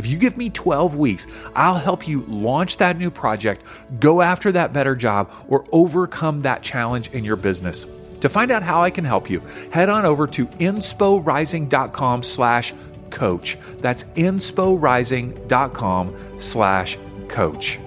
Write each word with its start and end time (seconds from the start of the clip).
If 0.00 0.06
you 0.06 0.16
give 0.16 0.38
me 0.38 0.48
12 0.48 0.96
weeks, 0.96 1.26
I'll 1.54 1.74
help 1.74 2.08
you 2.08 2.22
launch 2.22 2.78
that 2.78 2.96
new 2.96 3.10
project, 3.10 3.66
go 3.98 4.22
after 4.22 4.50
that 4.52 4.72
better 4.72 4.96
job, 4.96 5.30
or 5.46 5.66
overcome 5.72 6.40
that 6.40 6.62
challenge 6.62 7.10
in 7.10 7.22
your 7.22 7.36
business. 7.36 7.86
To 8.22 8.30
find 8.30 8.50
out 8.50 8.62
how 8.62 8.82
I 8.82 8.88
can 8.88 9.04
help 9.04 9.28
you, 9.28 9.40
head 9.70 9.90
on 9.90 10.06
over 10.06 10.26
to 10.28 10.46
insporising.com 10.46 12.22
slash 12.22 12.72
coach. 13.10 13.58
That's 13.80 14.04
insporising.com 14.04 16.16
slash 16.38 16.98
coach. 17.28 17.78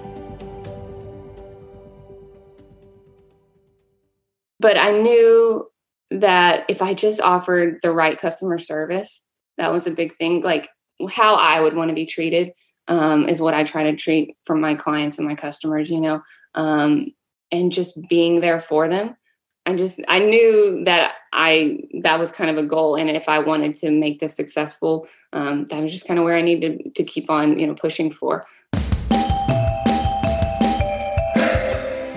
But 4.60 4.78
I 4.78 4.92
knew 4.92 5.68
that 6.12 6.66
if 6.68 6.80
I 6.80 6.94
just 6.94 7.20
offered 7.20 7.80
the 7.82 7.90
right 7.90 8.16
customer 8.16 8.58
service, 8.58 9.28
that 9.58 9.72
was 9.72 9.88
a 9.88 9.90
big 9.90 10.14
thing. 10.14 10.42
Like 10.42 10.68
how 11.10 11.34
I 11.34 11.60
would 11.60 11.74
want 11.74 11.88
to 11.88 11.94
be 11.94 12.06
treated 12.06 12.52
um, 12.88 13.28
is 13.28 13.40
what 13.40 13.54
I 13.54 13.64
try 13.64 13.84
to 13.84 13.96
treat 13.96 14.36
from 14.44 14.60
my 14.60 14.74
clients 14.74 15.18
and 15.18 15.26
my 15.26 15.34
customers, 15.34 15.90
you 15.90 16.00
know, 16.00 16.22
um, 16.54 17.08
and 17.50 17.72
just 17.72 17.98
being 18.08 18.40
there 18.40 18.60
for 18.60 18.88
them. 18.88 19.16
I 19.66 19.74
just 19.74 20.00
I 20.08 20.18
knew 20.18 20.84
that 20.84 21.14
I 21.32 21.78
that 22.02 22.18
was 22.18 22.30
kind 22.30 22.50
of 22.50 22.58
a 22.58 22.66
goal, 22.66 22.96
and 22.96 23.08
if 23.08 23.30
I 23.30 23.38
wanted 23.38 23.74
to 23.76 23.90
make 23.90 24.20
this 24.20 24.36
successful, 24.36 25.08
um, 25.32 25.66
that 25.68 25.82
was 25.82 25.90
just 25.90 26.06
kind 26.06 26.18
of 26.18 26.24
where 26.26 26.36
I 26.36 26.42
needed 26.42 26.94
to 26.94 27.02
keep 27.02 27.30
on, 27.30 27.58
you 27.58 27.66
know, 27.66 27.74
pushing 27.74 28.12
for. 28.12 28.44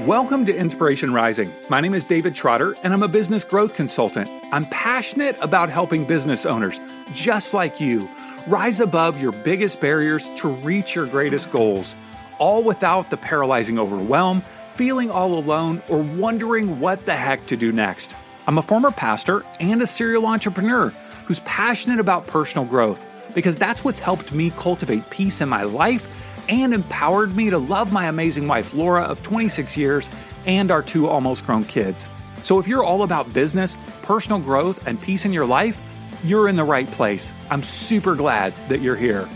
Welcome 0.05 0.45
to 0.45 0.57
Inspiration 0.57 1.13
Rising. 1.13 1.51
My 1.69 1.79
name 1.79 1.93
is 1.93 2.03
David 2.03 2.35
Trotter, 2.35 2.75
and 2.83 2.93
I'm 2.93 3.03
a 3.03 3.07
business 3.07 3.45
growth 3.45 3.75
consultant. 3.75 4.29
I'm 4.51 4.65
passionate 4.65 5.37
about 5.41 5.69
helping 5.69 6.03
business 6.05 6.45
owners 6.45 6.79
just 7.13 7.53
like 7.53 7.79
you 7.79 8.07
rise 8.47 8.79
above 8.79 9.21
your 9.21 9.31
biggest 9.31 9.79
barriers 9.79 10.29
to 10.37 10.47
reach 10.47 10.95
your 10.95 11.05
greatest 11.05 11.51
goals, 11.51 11.95
all 12.39 12.63
without 12.63 13.09
the 13.09 13.17
paralyzing 13.17 13.77
overwhelm 13.77 14.43
feeling 14.77 15.09
all 15.09 15.33
alone, 15.39 15.81
or 15.89 15.97
wondering 15.97 16.79
what 16.79 16.99
the 17.07 17.15
heck 17.15 17.47
to 17.47 17.57
do 17.57 17.71
next. 17.71 18.15
I'm 18.45 18.59
a 18.59 18.61
former 18.61 18.91
pastor 18.91 19.43
and 19.59 19.81
a 19.81 19.87
serial 19.87 20.27
entrepreneur 20.27 20.89
who's 21.25 21.39
passionate 21.41 21.99
about 21.99 22.27
personal 22.27 22.63
growth 22.63 23.03
because 23.33 23.57
that's 23.57 23.83
what's 23.83 23.99
helped 23.99 24.31
me 24.31 24.51
cultivate 24.51 25.09
peace 25.09 25.41
in 25.41 25.49
my 25.49 25.63
life 25.63 26.47
and 26.47 26.75
empowered 26.75 27.35
me 27.35 27.49
to 27.49 27.57
love 27.57 27.91
my 27.91 28.05
amazing 28.05 28.47
wife, 28.47 28.73
Laura, 28.73 29.01
of 29.01 29.21
26 29.23 29.75
years, 29.75 30.09
and 30.45 30.69
our 30.69 30.83
two 30.83 31.07
almost 31.07 31.45
grown 31.45 31.65
kids. 31.65 32.07
So 32.43 32.59
if 32.59 32.67
you're 32.67 32.83
all 32.83 33.01
about 33.01 33.33
business, 33.33 33.75
personal 34.03 34.39
growth, 34.39 34.85
and 34.87 35.01
peace 35.01 35.25
in 35.25 35.33
your 35.33 35.45
life, 35.47 35.81
you're 36.23 36.47
in 36.47 36.55
the 36.55 36.63
right 36.63 36.89
place. 36.91 37.31
I'm 37.49 37.63
super 37.63 38.15
glad 38.15 38.53
that 38.69 38.81
you're 38.81 38.95
here. 38.95 39.27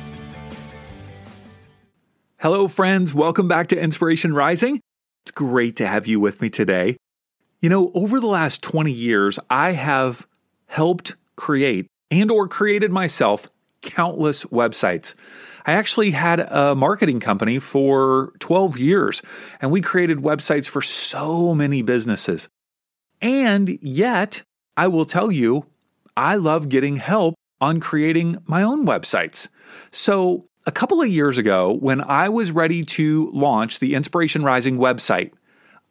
Hello, 2.38 2.68
friends. 2.68 3.14
Welcome 3.14 3.48
back 3.48 3.68
to 3.68 3.80
Inspiration 3.80 4.34
Rising. 4.34 4.82
It's 5.24 5.32
great 5.32 5.76
to 5.76 5.88
have 5.88 6.08
you 6.08 6.20
with 6.20 6.42
me 6.42 6.50
today. 6.50 6.98
You 7.62 7.70
know, 7.70 7.92
over 7.94 8.20
the 8.20 8.28
last 8.28 8.64
20 8.64 8.92
years, 8.92 9.38
I 9.50 9.74
have 9.74 10.28
helped 10.66 11.16
create 11.36 11.86
and 12.09 12.32
or 12.32 12.48
created 12.48 12.92
myself 12.92 13.47
countless 13.84 14.46
websites. 14.46 15.16
I 15.66 15.74
actually 15.74 16.12
had 16.12 16.40
a 16.40 16.74
marketing 16.74 17.20
company 17.20 17.59
for 17.59 18.34
12 18.40 18.80
years 18.80 19.22
and 19.62 19.72
we 19.72 19.81
created 19.81 20.18
websites 20.18 20.68
for 20.68 20.81
so 20.81 21.53
many 21.53 21.84
businesses. 21.84 22.50
And 23.22 23.78
yet, 23.81 24.41
I 24.75 24.88
will 24.88 25.06
tell 25.06 25.31
you, 25.31 25.68
I 26.16 26.35
love 26.35 26.69
getting 26.69 26.97
help 26.97 27.35
on 27.59 27.79
creating 27.79 28.38
my 28.45 28.63
own 28.63 28.85
websites. 28.85 29.47
So, 29.91 30.45
a 30.66 30.72
couple 30.72 31.01
of 31.01 31.07
years 31.07 31.38
ago, 31.38 31.73
when 31.73 32.01
I 32.01 32.29
was 32.29 32.51
ready 32.51 32.83
to 32.83 33.31
launch 33.33 33.79
the 33.79 33.95
Inspiration 33.95 34.44
Rising 34.44 34.77
website, 34.77 35.31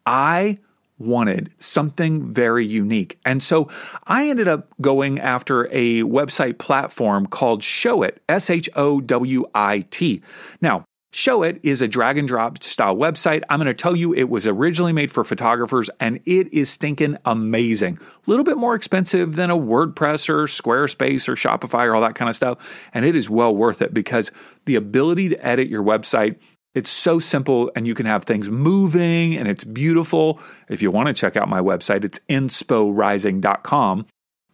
I 0.05 0.59
wanted 0.97 1.51
something 1.59 2.31
very 2.31 2.65
unique. 2.65 3.19
And 3.25 3.41
so 3.41 3.69
I 4.05 4.29
ended 4.29 4.47
up 4.47 4.69
going 4.79 5.19
after 5.19 5.65
a 5.71 6.03
website 6.03 6.57
platform 6.57 7.25
called 7.25 7.61
Showit, 7.61 8.17
S 8.29 8.49
H 8.49 8.69
O 8.75 9.01
W 9.01 9.45
I 9.53 9.79
T. 9.89 10.21
Now, 10.61 10.85
Showit 11.11 11.59
is 11.63 11.81
a 11.81 11.89
drag 11.89 12.17
and 12.17 12.27
drop 12.27 12.63
style 12.63 12.95
website. 12.95 13.43
I'm 13.49 13.59
going 13.59 13.67
to 13.67 13.73
tell 13.73 13.97
you 13.97 14.13
it 14.13 14.29
was 14.29 14.47
originally 14.47 14.93
made 14.93 15.11
for 15.11 15.25
photographers 15.25 15.89
and 15.99 16.21
it 16.25 16.53
is 16.53 16.69
stinking 16.69 17.17
amazing. 17.25 17.99
A 17.99 18.29
little 18.29 18.45
bit 18.45 18.55
more 18.55 18.75
expensive 18.75 19.35
than 19.35 19.49
a 19.49 19.57
WordPress 19.57 20.29
or 20.29 20.45
Squarespace 20.45 21.27
or 21.27 21.35
Shopify 21.35 21.85
or 21.85 21.95
all 21.95 22.01
that 22.01 22.15
kind 22.15 22.29
of 22.29 22.35
stuff. 22.35 22.89
And 22.93 23.03
it 23.03 23.15
is 23.15 23.29
well 23.29 23.53
worth 23.53 23.81
it 23.81 23.93
because 23.93 24.31
the 24.65 24.75
ability 24.75 25.29
to 25.29 25.45
edit 25.45 25.67
your 25.67 25.83
website 25.83 26.37
it's 26.73 26.89
so 26.89 27.19
simple 27.19 27.69
and 27.75 27.85
you 27.85 27.93
can 27.93 28.05
have 28.05 28.23
things 28.23 28.49
moving 28.49 29.35
and 29.35 29.47
it's 29.47 29.65
beautiful. 29.65 30.39
If 30.69 30.81
you 30.81 30.89
want 30.89 31.07
to 31.07 31.13
check 31.13 31.35
out 31.35 31.49
my 31.49 31.59
website, 31.59 32.05
it's 32.05 32.19
insporising.com. 32.29 34.05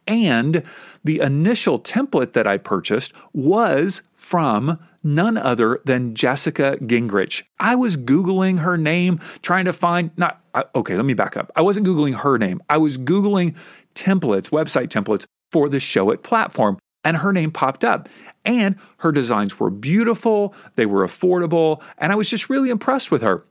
And 0.08 0.64
the 1.04 1.20
initial 1.20 1.80
template 1.80 2.34
that 2.34 2.48
I 2.48 2.58
purchased 2.58 3.14
was 3.34 4.02
from 4.16 4.80
none 5.08 5.38
other 5.38 5.80
than 5.86 6.14
Jessica 6.14 6.78
Gingrich. 6.82 7.44
I 7.60 7.76
was 7.76 7.98
Googling 7.98 8.60
her 8.60 8.78
name, 8.78 9.20
trying 9.42 9.66
to 9.66 9.74
find, 9.74 10.12
not, 10.18 10.42
okay, 10.76 10.96
let 10.96 11.06
me 11.06 11.14
back 11.14 11.38
up. 11.38 11.52
I 11.56 11.62
wasn't 11.62 11.88
Googling 11.88 12.20
her 12.20 12.38
name. 12.38 12.62
I 12.70 12.78
was 12.78 12.98
Googling 12.98 13.56
templates, 13.96 14.50
website 14.50 14.90
templates 14.90 15.26
for 15.52 15.70
the 15.70 15.78
Showit 15.78 16.24
platform, 16.24 16.78
and 17.04 17.18
her 17.18 17.32
name 17.32 17.52
popped 17.52 17.84
up. 17.84 18.10
And 18.44 18.76
her 18.98 19.12
designs 19.12 19.60
were 19.60 19.70
beautiful, 19.70 20.54
they 20.76 20.86
were 20.86 21.06
affordable, 21.06 21.82
and 21.98 22.12
I 22.12 22.16
was 22.16 22.30
just 22.30 22.50
really 22.50 22.70
impressed 22.70 23.12
with 23.12 23.22
her. 23.22 23.46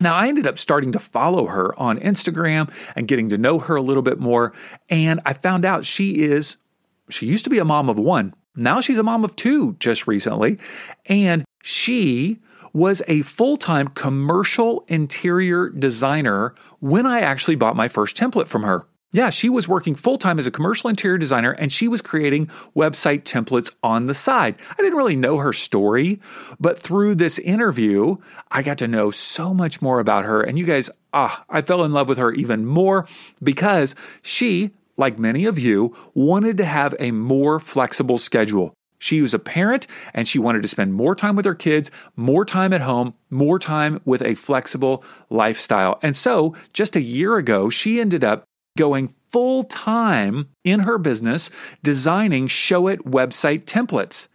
Now, 0.00 0.14
I 0.14 0.28
ended 0.28 0.46
up 0.46 0.58
starting 0.58 0.92
to 0.92 0.98
follow 0.98 1.46
her 1.46 1.78
on 1.78 2.00
Instagram 2.00 2.72
and 2.96 3.06
getting 3.06 3.28
to 3.28 3.38
know 3.38 3.58
her 3.58 3.76
a 3.76 3.82
little 3.82 4.02
bit 4.02 4.18
more. 4.18 4.54
And 4.88 5.20
I 5.26 5.34
found 5.34 5.66
out 5.66 5.84
she 5.84 6.22
is, 6.22 6.56
she 7.10 7.26
used 7.26 7.44
to 7.44 7.50
be 7.50 7.58
a 7.58 7.66
mom 7.66 7.90
of 7.90 7.98
one. 7.98 8.34
Now 8.56 8.80
she's 8.80 8.98
a 8.98 9.02
mom 9.02 9.24
of 9.24 9.36
two 9.36 9.76
just 9.78 10.06
recently. 10.06 10.58
And 11.06 11.44
she 11.62 12.40
was 12.72 13.02
a 13.08 13.22
full 13.22 13.56
time 13.56 13.88
commercial 13.88 14.84
interior 14.88 15.68
designer 15.68 16.54
when 16.80 17.06
I 17.06 17.20
actually 17.20 17.56
bought 17.56 17.76
my 17.76 17.88
first 17.88 18.16
template 18.16 18.48
from 18.48 18.62
her. 18.62 18.86
Yeah, 19.12 19.30
she 19.30 19.48
was 19.48 19.66
working 19.66 19.96
full 19.96 20.18
time 20.18 20.38
as 20.38 20.46
a 20.46 20.52
commercial 20.52 20.88
interior 20.88 21.18
designer 21.18 21.50
and 21.50 21.72
she 21.72 21.88
was 21.88 22.00
creating 22.00 22.46
website 22.76 23.22
templates 23.22 23.74
on 23.82 24.04
the 24.04 24.14
side. 24.14 24.54
I 24.70 24.76
didn't 24.76 24.96
really 24.96 25.16
know 25.16 25.38
her 25.38 25.52
story, 25.52 26.20
but 26.60 26.78
through 26.78 27.16
this 27.16 27.38
interview, 27.40 28.16
I 28.52 28.62
got 28.62 28.78
to 28.78 28.88
know 28.88 29.10
so 29.10 29.52
much 29.52 29.82
more 29.82 29.98
about 29.98 30.26
her. 30.26 30.42
And 30.42 30.56
you 30.56 30.64
guys, 30.64 30.90
ah, 31.12 31.44
I 31.50 31.62
fell 31.62 31.84
in 31.84 31.92
love 31.92 32.08
with 32.08 32.18
her 32.18 32.30
even 32.32 32.66
more 32.66 33.08
because 33.42 33.96
she, 34.22 34.70
like 35.00 35.18
many 35.18 35.46
of 35.46 35.58
you, 35.58 35.96
wanted 36.14 36.58
to 36.58 36.64
have 36.64 36.94
a 37.00 37.10
more 37.10 37.58
flexible 37.58 38.18
schedule. 38.18 38.72
She 39.00 39.22
was 39.22 39.34
a 39.34 39.38
parent 39.38 39.86
and 40.14 40.28
she 40.28 40.38
wanted 40.38 40.62
to 40.62 40.68
spend 40.68 40.92
more 40.92 41.16
time 41.16 41.34
with 41.34 41.46
her 41.46 41.54
kids, 41.54 41.90
more 42.16 42.44
time 42.44 42.72
at 42.72 42.82
home, 42.82 43.14
more 43.30 43.58
time 43.58 44.00
with 44.04 44.22
a 44.22 44.34
flexible 44.34 45.02
lifestyle. 45.30 45.98
And 46.02 46.14
so, 46.14 46.54
just 46.74 46.96
a 46.96 47.00
year 47.00 47.36
ago, 47.36 47.70
she 47.70 47.98
ended 47.98 48.22
up 48.22 48.44
going 48.76 49.08
full 49.28 49.64
time 49.64 50.48
in 50.64 50.80
her 50.80 50.98
business 50.98 51.50
designing 51.82 52.46
Showit 52.46 52.98
website 52.98 53.64
templates. 53.64 54.28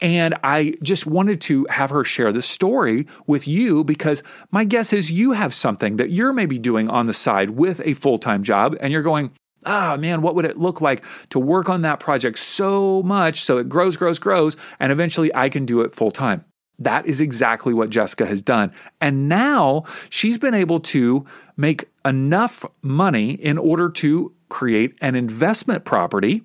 And 0.00 0.34
I 0.42 0.74
just 0.82 1.06
wanted 1.06 1.40
to 1.42 1.66
have 1.70 1.90
her 1.90 2.04
share 2.04 2.32
the 2.32 2.42
story 2.42 3.06
with 3.26 3.46
you 3.46 3.84
because 3.84 4.22
my 4.50 4.64
guess 4.64 4.92
is 4.92 5.10
you 5.10 5.32
have 5.32 5.54
something 5.54 5.96
that 5.96 6.10
you're 6.10 6.32
maybe 6.32 6.58
doing 6.58 6.88
on 6.88 7.06
the 7.06 7.14
side 7.14 7.50
with 7.50 7.80
a 7.84 7.94
full 7.94 8.18
time 8.18 8.42
job 8.42 8.76
and 8.80 8.92
you're 8.92 9.02
going, 9.02 9.30
ah, 9.66 9.96
man, 9.98 10.22
what 10.22 10.34
would 10.34 10.44
it 10.44 10.58
look 10.58 10.80
like 10.80 11.04
to 11.30 11.38
work 11.38 11.68
on 11.68 11.82
that 11.82 12.00
project 12.00 12.38
so 12.38 13.02
much 13.02 13.42
so 13.42 13.58
it 13.58 13.68
grows, 13.68 13.96
grows, 13.96 14.18
grows, 14.18 14.56
and 14.78 14.92
eventually 14.92 15.34
I 15.34 15.48
can 15.48 15.66
do 15.66 15.80
it 15.80 15.94
full 15.94 16.10
time? 16.10 16.44
That 16.78 17.06
is 17.06 17.20
exactly 17.20 17.74
what 17.74 17.90
Jessica 17.90 18.24
has 18.26 18.40
done. 18.40 18.72
And 19.00 19.28
now 19.28 19.84
she's 20.08 20.38
been 20.38 20.54
able 20.54 20.80
to 20.80 21.26
make 21.56 21.84
enough 22.04 22.64
money 22.80 23.32
in 23.32 23.58
order 23.58 23.90
to 23.90 24.34
create 24.48 24.96
an 25.00 25.14
investment 25.14 25.84
property 25.84 26.42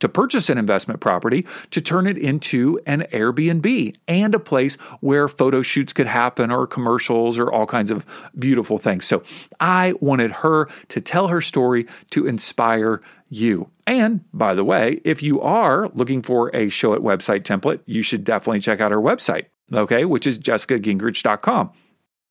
to 0.00 0.08
purchase 0.08 0.50
an 0.50 0.58
investment 0.58 1.00
property 1.00 1.46
to 1.70 1.80
turn 1.80 2.06
it 2.06 2.18
into 2.18 2.80
an 2.86 3.06
Airbnb 3.12 3.94
and 4.08 4.34
a 4.34 4.40
place 4.40 4.74
where 5.00 5.28
photo 5.28 5.62
shoots 5.62 5.92
could 5.92 6.06
happen 6.06 6.50
or 6.50 6.66
commercials 6.66 7.38
or 7.38 7.52
all 7.52 7.66
kinds 7.66 7.90
of 7.90 8.04
beautiful 8.38 8.78
things. 8.78 9.04
So 9.04 9.22
I 9.60 9.94
wanted 10.00 10.32
her 10.32 10.68
to 10.88 11.00
tell 11.00 11.28
her 11.28 11.40
story 11.40 11.86
to 12.10 12.26
inspire 12.26 13.02
you. 13.30 13.70
And 13.86 14.24
by 14.32 14.54
the 14.54 14.64
way, 14.64 15.00
if 15.04 15.22
you 15.22 15.40
are 15.40 15.88
looking 15.94 16.22
for 16.22 16.54
a 16.54 16.68
show 16.68 16.88
Showit 16.88 17.00
website 17.00 17.42
template, 17.42 17.80
you 17.86 18.02
should 18.02 18.24
definitely 18.24 18.60
check 18.60 18.80
out 18.80 18.92
our 18.92 19.00
website, 19.00 19.46
okay, 19.72 20.04
which 20.04 20.26
is 20.26 20.38
jessicagingrich.com. 20.38 21.72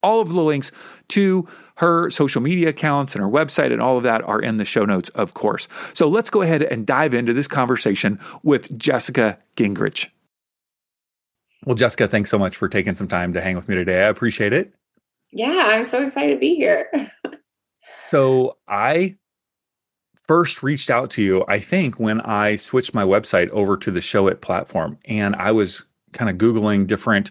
All 0.03 0.21
of 0.21 0.29
the 0.29 0.41
links 0.41 0.71
to 1.09 1.47
her 1.77 2.09
social 2.09 2.41
media 2.41 2.69
accounts 2.69 3.15
and 3.15 3.23
her 3.23 3.29
website 3.29 3.71
and 3.71 3.81
all 3.81 3.97
of 3.97 4.03
that 4.03 4.23
are 4.23 4.41
in 4.41 4.57
the 4.57 4.65
show 4.65 4.83
notes, 4.83 5.09
of 5.09 5.35
course. 5.35 5.67
So 5.93 6.07
let's 6.07 6.29
go 6.29 6.41
ahead 6.41 6.63
and 6.63 6.85
dive 6.85 7.13
into 7.13 7.33
this 7.33 7.47
conversation 7.47 8.19
with 8.43 8.75
Jessica 8.77 9.37
Gingrich. 9.55 10.07
Well, 11.65 11.75
Jessica, 11.75 12.07
thanks 12.07 12.29
so 12.31 12.39
much 12.39 12.55
for 12.55 12.67
taking 12.67 12.95
some 12.95 13.07
time 13.07 13.33
to 13.33 13.41
hang 13.41 13.55
with 13.55 13.67
me 13.67 13.75
today. 13.75 14.03
I 14.03 14.07
appreciate 14.07 14.53
it. 14.53 14.73
Yeah, 15.31 15.69
I'm 15.71 15.85
so 15.85 16.01
excited 16.01 16.33
to 16.33 16.39
be 16.39 16.55
here. 16.55 16.89
so 18.11 18.57
I 18.67 19.17
first 20.27 20.63
reached 20.63 20.89
out 20.89 21.11
to 21.11 21.21
you, 21.21 21.45
I 21.47 21.59
think, 21.59 21.99
when 21.99 22.21
I 22.21 22.55
switched 22.55 22.95
my 22.95 23.03
website 23.03 23.49
over 23.49 23.77
to 23.77 23.91
the 23.91 23.99
Showit 23.99 24.41
platform. 24.41 24.97
And 25.05 25.35
I 25.35 25.51
was 25.51 25.85
kind 26.13 26.29
of 26.29 26.37
Googling 26.37 26.87
different 26.87 27.29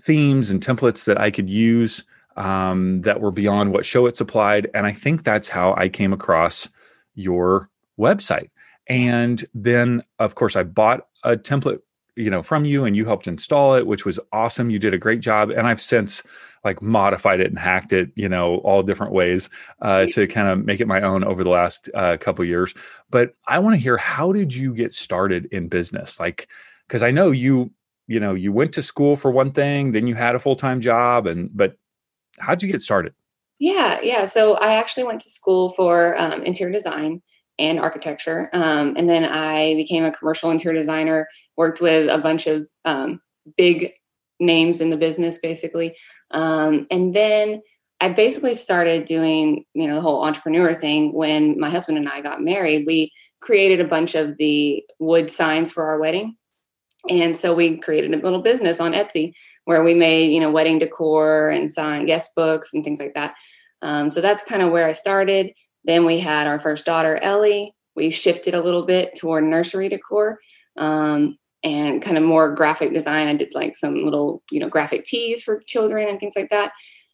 themes 0.00 0.50
and 0.50 0.64
templates 0.64 1.04
that 1.04 1.20
I 1.20 1.30
could 1.30 1.48
use 1.48 2.02
um, 2.36 3.02
that 3.02 3.20
were 3.20 3.30
beyond 3.30 3.72
what 3.72 3.84
Showit 3.84 4.16
supplied. 4.16 4.70
And 4.74 4.86
I 4.86 4.92
think 4.92 5.24
that's 5.24 5.48
how 5.48 5.74
I 5.76 5.88
came 5.88 6.12
across 6.12 6.68
your 7.14 7.70
website. 7.98 8.50
And 8.88 9.44
then, 9.54 10.02
of 10.18 10.34
course, 10.34 10.56
I 10.56 10.62
bought 10.62 11.06
a 11.22 11.36
template 11.36 11.80
you 12.16 12.30
know 12.30 12.44
from 12.44 12.64
you 12.64 12.84
and 12.84 12.96
you 12.96 13.04
helped 13.04 13.26
install 13.26 13.74
it 13.74 13.86
which 13.86 14.04
was 14.04 14.20
awesome. 14.32 14.70
You 14.70 14.78
did 14.78 14.94
a 14.94 14.98
great 14.98 15.20
job. 15.20 15.50
And 15.50 15.66
i've 15.66 15.80
since 15.80 16.22
like 16.62 16.80
modified 16.80 17.40
it 17.40 17.48
and 17.48 17.58
hacked 17.58 17.92
it 17.92 18.10
you 18.14 18.28
know 18.28 18.58
all 18.58 18.82
different 18.82 19.12
ways 19.12 19.50
uh, 19.82 20.06
to 20.06 20.26
kind 20.26 20.48
of 20.48 20.64
make 20.64 20.80
it 20.80 20.86
my 20.86 21.00
own 21.00 21.24
over 21.24 21.42
the 21.42 21.50
last 21.50 21.90
uh, 21.94 22.16
couple 22.18 22.44
years. 22.44 22.74
But 23.10 23.34
i 23.46 23.58
want 23.58 23.74
to 23.74 23.80
hear 23.80 23.96
how 23.96 24.32
did 24.32 24.54
you 24.54 24.74
get 24.74 24.92
started 24.92 25.46
in 25.46 25.68
business? 25.68 26.20
Like 26.20 26.48
because 26.86 27.02
i 27.02 27.10
know 27.10 27.30
you 27.30 27.72
you 28.06 28.20
know 28.20 28.34
you 28.34 28.52
went 28.52 28.72
to 28.74 28.82
school 28.82 29.16
for 29.16 29.30
one 29.30 29.50
thing 29.50 29.92
then 29.92 30.06
you 30.06 30.14
had 30.14 30.34
a 30.34 30.40
full-time 30.40 30.80
job 30.80 31.26
and 31.26 31.50
but 31.54 31.76
how'd 32.38 32.62
you 32.62 32.70
get 32.70 32.82
started? 32.82 33.14
Yeah, 33.58 34.00
yeah. 34.02 34.26
So 34.26 34.54
I 34.54 34.74
actually 34.74 35.04
went 35.04 35.20
to 35.22 35.30
school 35.30 35.70
for 35.70 36.16
um, 36.18 36.42
interior 36.42 36.72
design 36.72 37.22
and 37.58 37.78
architecture, 37.78 38.50
um, 38.52 38.94
and 38.96 39.08
then 39.08 39.24
I 39.24 39.74
became 39.74 40.04
a 40.04 40.12
commercial 40.12 40.50
interior 40.50 40.78
designer. 40.78 41.28
Worked 41.56 41.80
with 41.80 42.08
a 42.08 42.18
bunch 42.18 42.46
of 42.46 42.66
um, 42.84 43.20
big 43.56 43.92
names 44.40 44.80
in 44.80 44.90
the 44.90 44.98
business, 44.98 45.38
basically, 45.38 45.96
um, 46.32 46.86
and 46.90 47.14
then 47.14 47.62
I 48.00 48.08
basically 48.08 48.54
started 48.54 49.04
doing 49.04 49.64
you 49.72 49.86
know 49.86 49.94
the 49.94 50.00
whole 50.00 50.24
entrepreneur 50.24 50.74
thing 50.74 51.12
when 51.12 51.58
my 51.58 51.70
husband 51.70 51.98
and 51.98 52.08
I 52.08 52.20
got 52.20 52.42
married. 52.42 52.86
We 52.86 53.12
created 53.44 53.78
a 53.78 53.88
bunch 53.88 54.14
of 54.14 54.36
the 54.38 54.82
wood 54.98 55.30
signs 55.30 55.70
for 55.70 55.84
our 55.84 56.00
wedding. 56.00 56.36
And 57.10 57.36
so 57.36 57.54
we 57.54 57.76
created 57.76 58.14
a 58.14 58.16
little 58.16 58.40
business 58.40 58.80
on 58.80 58.92
Etsy 58.94 59.34
where 59.64 59.82
we 59.82 59.94
made, 59.94 60.32
you 60.32 60.40
know, 60.40 60.50
wedding 60.50 60.78
decor 60.78 61.48
and 61.48 61.70
signed 61.70 62.06
guest 62.06 62.34
books 62.34 62.74
and 62.74 62.84
things 62.84 63.00
like 63.00 63.14
that. 63.14 63.34
Um, 63.82 64.10
so 64.10 64.20
that's 64.20 64.44
kind 64.44 64.62
of 64.62 64.72
where 64.72 64.86
I 64.86 64.92
started. 64.92 65.52
Then 65.84 66.06
we 66.06 66.18
had 66.18 66.46
our 66.46 66.58
first 66.58 66.84
daughter, 66.86 67.16
Ellie. 67.16 67.74
We 67.96 68.10
shifted 68.10 68.54
a 68.54 68.62
little 68.62 68.84
bit 68.84 69.14
toward 69.16 69.44
nursery 69.44 69.88
decor 69.88 70.38
um, 70.76 71.38
and 71.62 72.02
kind 72.02 72.18
of 72.18 72.24
more 72.24 72.54
graphic 72.54 72.92
design. 72.92 73.28
I 73.28 73.34
did 73.34 73.54
like 73.54 73.74
some 73.74 74.04
little, 74.04 74.42
you 74.50 74.58
know, 74.58 74.68
graphic 74.68 75.04
tees 75.04 75.42
for 75.42 75.60
children 75.66 76.08
and 76.08 76.18
things 76.18 76.34
like 76.36 76.50
that. 76.50 76.72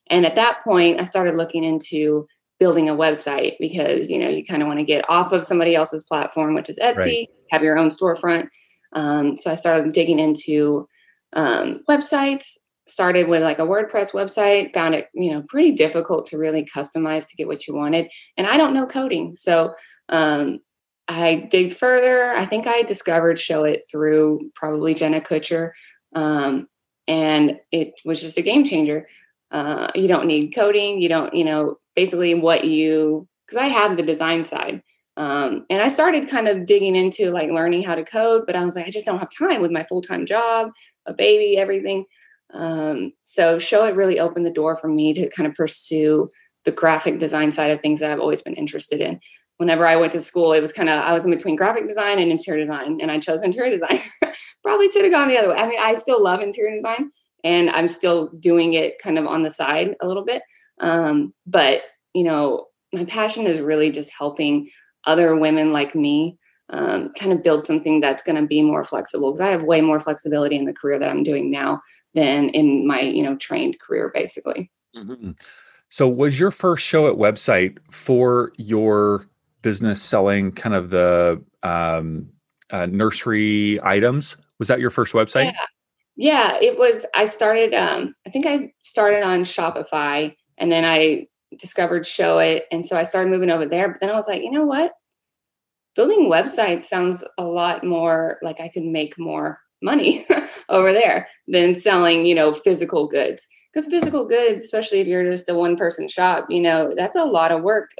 And 0.09 0.25
at 0.25 0.37
that 0.37 0.63
point, 0.65 1.01
I 1.01 1.05
started 1.05 1.37
looking 1.37 1.65
into 1.65 2.27
building 2.59 2.89
a 2.89 2.95
website 2.95 3.57
because, 3.59 4.11
you 4.11 4.19
know, 4.19 4.29
you 4.29 4.45
kind 4.45 4.63
of 4.63 4.69
want 4.69 4.79
to 4.81 4.85
get 4.85 5.09
off 5.09 5.33
of 5.33 5.45
somebody 5.45 5.75
else's 5.75 6.05
platform, 6.05 6.55
which 6.55 6.69
is 6.69 6.79
Etsy, 6.79 6.97
right. 6.97 7.29
have 7.51 7.63
your 7.63 7.79
own 7.79 7.89
storefront. 7.89 8.49
Um, 8.93 9.37
so 9.37 9.51
I 9.51 9.55
started 9.55 9.93
digging 9.93 10.19
into 10.19 10.89
um, 11.33 11.83
websites. 11.89 12.57
Started 12.87 13.29
with 13.29 13.43
like 13.43 13.61
a 13.61 13.67
WordPress 13.67 14.13
website. 14.13 14.75
Found 14.75 14.97
it, 14.97 15.09
you 15.15 15.31
know, 15.31 15.45
pretty 15.49 15.71
difficult 15.71 16.27
to 16.27 16.39
really 16.39 16.65
customize 16.65 17.29
to 17.29 17.37
get 17.37 17.47
what 17.47 17.69
you 17.69 17.75
wanted. 17.75 18.11
And 18.37 18.49
I 18.49 18.57
don't 18.57 18.75
know 18.75 18.87
coding, 18.87 19.37
so 19.37 19.75
um, 20.09 20.59
I 21.07 21.47
dig 21.51 21.73
further. 21.73 22.31
I 22.33 22.45
think 22.47 22.67
I 22.67 22.83
discovered 22.83 23.37
Showit 23.37 23.83
through 23.89 24.51
probably 24.57 24.95
Jenna 24.95 25.21
Kutcher, 25.21 25.71
um, 26.17 26.67
and 27.07 27.61
it 27.71 27.93
was 28.05 28.21
just 28.21 28.39
a 28.39 28.43
game 28.43 28.65
changer. 28.65 29.07
Uh, 29.53 29.91
you 29.95 30.09
don't 30.09 30.27
need 30.27 30.55
coding. 30.55 31.01
You 31.01 31.09
don't, 31.09 31.35
you 31.35 31.45
know, 31.45 31.79
basically 31.95 32.35
what 32.35 32.65
you 32.65 33.29
because 33.47 33.63
I 33.63 33.67
have 33.67 33.97
the 33.97 34.03
design 34.03 34.45
side. 34.45 34.83
Um, 35.21 35.67
and 35.69 35.83
I 35.83 35.91
started 35.91 36.31
kind 36.31 36.49
of 36.49 36.65
digging 36.65 36.97
into 36.97 37.31
like 37.31 37.51
learning 37.51 37.83
how 37.83 37.95
to 37.95 38.07
code, 38.07 38.45
but 38.47 38.57
I 38.57 38.65
was 38.65 38.75
like, 38.75 38.87
I 38.87 38.91
just 38.91 39.05
don't 39.05 39.19
have 39.19 39.29
time 39.29 39.61
with 39.61 39.71
my 39.71 39.85
full 39.85 40.01
time 40.01 40.25
job, 40.25 40.71
a 41.05 41.13
baby, 41.13 41.59
everything. 41.59 42.07
Um, 42.55 43.13
so 43.21 43.59
Showit 43.59 43.97
really 43.97 44.19
opened 44.19 44.47
the 44.47 44.51
door 44.51 44.77
for 44.77 44.89
me 44.89 45.13
to 45.13 45.29
kind 45.29 45.47
of 45.47 45.55
pursue 45.55 46.31
the 46.65 46.73
graphic 46.73 47.19
design 47.19 47.53
side 47.53 47.71
of 47.71 47.83
things 47.83 48.01
that 48.01 48.11
I've 48.11 48.19
always 48.19 48.41
been 48.41 48.55
interested 48.55 49.03
in. 49.03 49.21
Whenever 49.59 49.87
I 49.87 49.97
went 49.97 50.13
to 50.13 50.23
school, 50.23 50.55
it 50.55 50.63
was 50.63 50.73
kind 50.73 50.89
of 50.89 51.05
I 51.05 51.13
was 51.13 51.27
in 51.27 51.31
between 51.31 51.55
graphic 51.55 51.87
design 51.87 52.19
and 52.19 52.31
interior 52.31 52.63
design, 52.63 52.99
and 53.03 53.11
I 53.11 53.21
chose 53.21 53.43
interior 53.43 53.71
design. 53.71 54.01
Probably 54.63 54.91
should 54.91 55.05
have 55.05 55.13
gone 55.13 55.29
the 55.29 55.37
other 55.37 55.51
way. 55.51 55.57
I 55.57 55.69
mean, 55.69 55.79
I 55.79 55.97
still 55.97 56.23
love 56.23 56.41
interior 56.41 56.75
design, 56.75 57.11
and 57.45 57.69
I'm 57.69 57.89
still 57.89 58.31
doing 58.41 58.73
it 58.73 58.99
kind 59.03 59.19
of 59.19 59.27
on 59.27 59.43
the 59.43 59.51
side 59.51 59.97
a 60.01 60.09
little 60.09 60.25
bit. 60.25 60.43
Um, 60.81 61.35
but 61.47 61.83
you 62.15 62.25
know, 62.25 62.69
my 62.95 63.05
passion 63.05 63.47
is 63.47 63.61
really 63.61 63.91
just 63.91 64.11
helping 64.17 64.71
other 65.05 65.37
women 65.37 65.73
like 65.73 65.95
me 65.95 66.39
um, 66.71 67.13
kind 67.15 67.33
of 67.33 67.43
build 67.43 67.67
something 67.67 68.01
that's 68.01 68.23
going 68.23 68.41
to 68.41 68.47
be 68.47 68.63
more 68.63 68.85
flexible 68.85 69.33
because 69.33 69.41
I 69.41 69.51
have 69.51 69.65
way 69.65 69.81
more 69.81 69.99
flexibility 69.99 70.57
in 70.57 70.67
the 70.67 70.73
career 70.73 70.99
that 70.99 71.11
I'm 71.11 71.23
doing 71.23 71.51
now 71.51 71.83
than 72.15 72.51
in 72.51 72.87
my 72.87 73.01
you 73.01 73.23
know 73.23 73.37
trained 73.37 73.81
career 73.81 74.11
basically. 74.15 74.71
Mm-hmm. 74.97 75.33
So 75.89 76.09
was 76.09 76.39
your 76.39 76.53
first 76.53 76.87
Showit 76.87 77.17
website 77.17 77.79
for 77.91 78.53
your 78.57 79.29
business 79.63 80.01
selling 80.01 80.53
kind 80.53 80.75
of 80.75 80.91
the 80.91 81.43
um, 81.63 82.31
uh, 82.71 82.87
nursery 82.87 83.81
items? 83.83 84.37
Was 84.59 84.69
that 84.69 84.79
your 84.81 84.91
first 84.91 85.13
website? 85.13 85.47
Yeah. 85.47 85.67
Yeah, 86.17 86.59
it 86.61 86.79
was. 86.79 87.07
I 87.15 87.25
started. 87.25 87.73
Um, 87.73 88.15
I 88.27 88.31
think 88.31 88.45
I 88.45 88.75
started 88.83 89.23
on 89.23 89.45
Shopify, 89.45 90.37
and 90.59 90.71
then 90.71 90.85
I 90.85 91.29
discovered 91.59 92.03
Showit. 92.03 92.63
And 92.71 92.85
so 92.85 92.97
I 92.97 93.03
started 93.03 93.31
moving 93.31 93.51
over 93.51 93.67
there. 93.67 93.89
But 93.89 94.01
then 94.01 94.11
I 94.11 94.15
was 94.15 94.29
like, 94.29 94.43
you 94.43 94.51
know 94.51 94.67
what? 94.67 94.93
Building 95.97 96.31
websites 96.31 96.83
sounds 96.83 97.25
a 97.39 97.45
lot 97.45 97.85
more 97.85 98.39
like 98.43 98.61
I 98.61 98.69
could 98.69 98.85
make 98.85 99.19
more 99.19 99.59
money 99.83 100.27
over 100.69 100.93
there 100.93 101.29
than 101.49 101.75
selling, 101.75 102.27
you 102.27 102.35
know, 102.35 102.55
physical 102.55 103.09
goods. 103.09 103.47
Because 103.73 103.91
physical 103.91 104.27
goods, 104.27 104.63
especially 104.63 105.01
if 105.01 105.07
you're 105.07 105.31
just 105.31 105.49
a 105.49 105.55
one 105.55 105.77
person 105.77 106.09
shop, 106.09 106.47
you 106.49 106.61
know, 106.61 106.93
that's 106.97 107.17
a 107.17 107.25
lot 107.25 107.53
of 107.53 107.63
work 107.63 107.91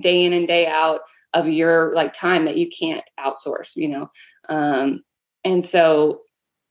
day 0.00 0.24
in 0.24 0.32
and 0.32 0.46
day 0.46 0.66
out 0.66 1.00
of 1.34 1.48
your 1.48 1.92
like 1.94 2.12
time 2.12 2.44
that 2.44 2.56
you 2.56 2.68
can't 2.68 3.04
outsource, 3.18 3.76
you 3.76 3.88
know. 3.88 4.10
Um, 4.48 5.02
and 5.44 5.64
so 5.64 6.22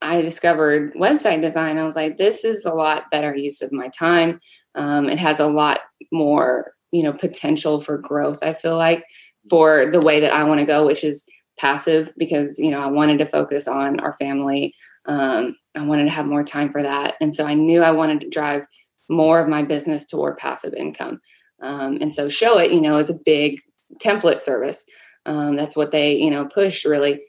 I 0.01 0.21
discovered 0.21 0.93
website 0.93 1.41
design. 1.41 1.77
I 1.77 1.85
was 1.85 1.95
like, 1.95 2.17
this 2.17 2.43
is 2.43 2.65
a 2.65 2.73
lot 2.73 3.11
better 3.11 3.35
use 3.35 3.61
of 3.61 3.71
my 3.71 3.89
time. 3.89 4.39
Um, 4.75 5.09
it 5.09 5.19
has 5.19 5.39
a 5.39 5.47
lot 5.47 5.81
more, 6.11 6.73
you 6.91 7.03
know, 7.03 7.13
potential 7.13 7.81
for 7.81 7.97
growth. 7.97 8.39
I 8.41 8.53
feel 8.53 8.77
like 8.77 9.03
for 9.49 9.89
the 9.91 10.01
way 10.01 10.19
that 10.21 10.33
I 10.33 10.43
want 10.43 10.59
to 10.59 10.65
go, 10.65 10.85
which 10.85 11.03
is 11.03 11.27
passive, 11.57 12.13
because 12.17 12.57
you 12.57 12.71
know 12.71 12.79
I 12.79 12.87
wanted 12.87 13.19
to 13.19 13.25
focus 13.25 13.67
on 13.67 13.99
our 13.99 14.13
family. 14.13 14.73
Um, 15.05 15.55
I 15.75 15.85
wanted 15.85 16.05
to 16.05 16.11
have 16.11 16.25
more 16.25 16.43
time 16.43 16.71
for 16.71 16.81
that, 16.81 17.15
and 17.19 17.33
so 17.33 17.45
I 17.45 17.53
knew 17.53 17.81
I 17.81 17.91
wanted 17.91 18.21
to 18.21 18.29
drive 18.29 18.63
more 19.09 19.39
of 19.39 19.49
my 19.49 19.63
business 19.63 20.05
toward 20.05 20.37
passive 20.37 20.73
income. 20.73 21.19
Um, 21.61 21.97
and 21.99 22.13
so, 22.13 22.27
Showit, 22.27 22.73
you 22.73 22.79
know, 22.79 22.97
is 22.97 23.09
a 23.09 23.19
big 23.25 23.59
template 24.01 24.39
service. 24.39 24.85
Um, 25.25 25.55
that's 25.55 25.75
what 25.75 25.91
they, 25.91 26.13
you 26.15 26.31
know, 26.31 26.45
push 26.45 26.85
really. 26.85 27.21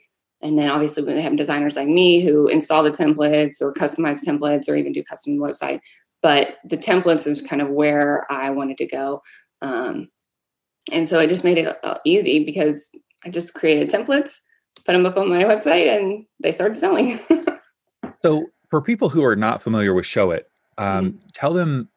And 0.43 0.59
then 0.59 0.71
obviously 0.71 1.05
they 1.05 1.21
have 1.21 1.37
designers 1.37 1.77
like 1.77 1.89
me 1.89 2.25
who 2.25 2.49
install 2.49 2.83
the 2.83 2.91
templates 2.91 3.61
or 3.61 3.75
customize 3.75 4.25
templates 4.25 4.69
or 4.69 4.77
even 4.77 4.93
do 4.93 5.03
custom 5.05 5.37
website. 5.37 5.81
But 6.23 6.57
the 6.65 6.79
templates 6.79 7.27
is 7.27 7.43
kind 7.43 7.63
of 7.63 7.69
where 7.69 8.31
I 8.31 8.51
wanted 8.51 8.79
to 8.79 8.87
go. 8.87 9.23
Um, 9.63 10.09
and 10.93 11.09
so 11.09 11.19
I 11.19 11.27
just 11.27 11.45
made 11.45 11.59
it 11.59 11.77
uh, 11.83 11.99
easy 12.05 12.45
because 12.45 12.91
I 13.25 13.31
just 13.31 13.55
created 13.55 13.91
templates, 13.91 14.39
put 14.85 14.93
them 14.93 15.07
up 15.07 15.17
on 15.17 15.29
my 15.29 15.45
website, 15.45 15.95
and 15.95 16.25
they 16.43 16.53
started 16.53 16.79
selling. 16.79 17.21
so 18.23 18.47
for 18.71 18.81
people 18.81 19.09
who 19.09 19.25
are 19.25 19.37
not 19.37 19.63
familiar 19.63 19.93
with 19.95 20.07
Showit, 20.07 20.45
um, 20.79 21.13
mm-hmm. 21.13 21.19
tell 21.35 21.53
them 21.53 21.89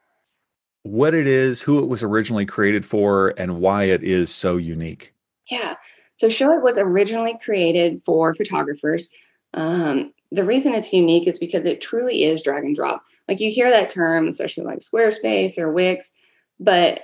what 0.83 1.13
it 1.13 1.27
is, 1.27 1.61
who 1.61 1.79
it 1.79 1.87
was 1.87 2.03
originally 2.03 2.45
created 2.45 2.85
for, 2.85 3.33
and 3.37 3.59
why 3.59 3.83
it 3.83 4.03
is 4.03 4.33
so 4.33 4.57
unique. 4.57 5.13
Yeah. 5.49 5.75
So 6.23 6.29
Showit 6.29 6.61
was 6.61 6.77
originally 6.77 7.37
created 7.43 8.01
for 8.01 8.33
photographers. 8.33 9.09
Um, 9.53 10.13
the 10.31 10.45
reason 10.45 10.73
it's 10.73 10.93
unique 10.93 11.27
is 11.27 11.37
because 11.37 11.65
it 11.65 11.81
truly 11.81 12.23
is 12.23 12.41
drag 12.41 12.63
and 12.63 12.73
drop. 12.73 13.03
Like 13.27 13.41
you 13.41 13.51
hear 13.51 13.69
that 13.69 13.89
term, 13.89 14.29
especially 14.29 14.63
like 14.63 14.79
Squarespace 14.79 15.57
or 15.57 15.69
Wix, 15.73 16.13
but 16.61 17.01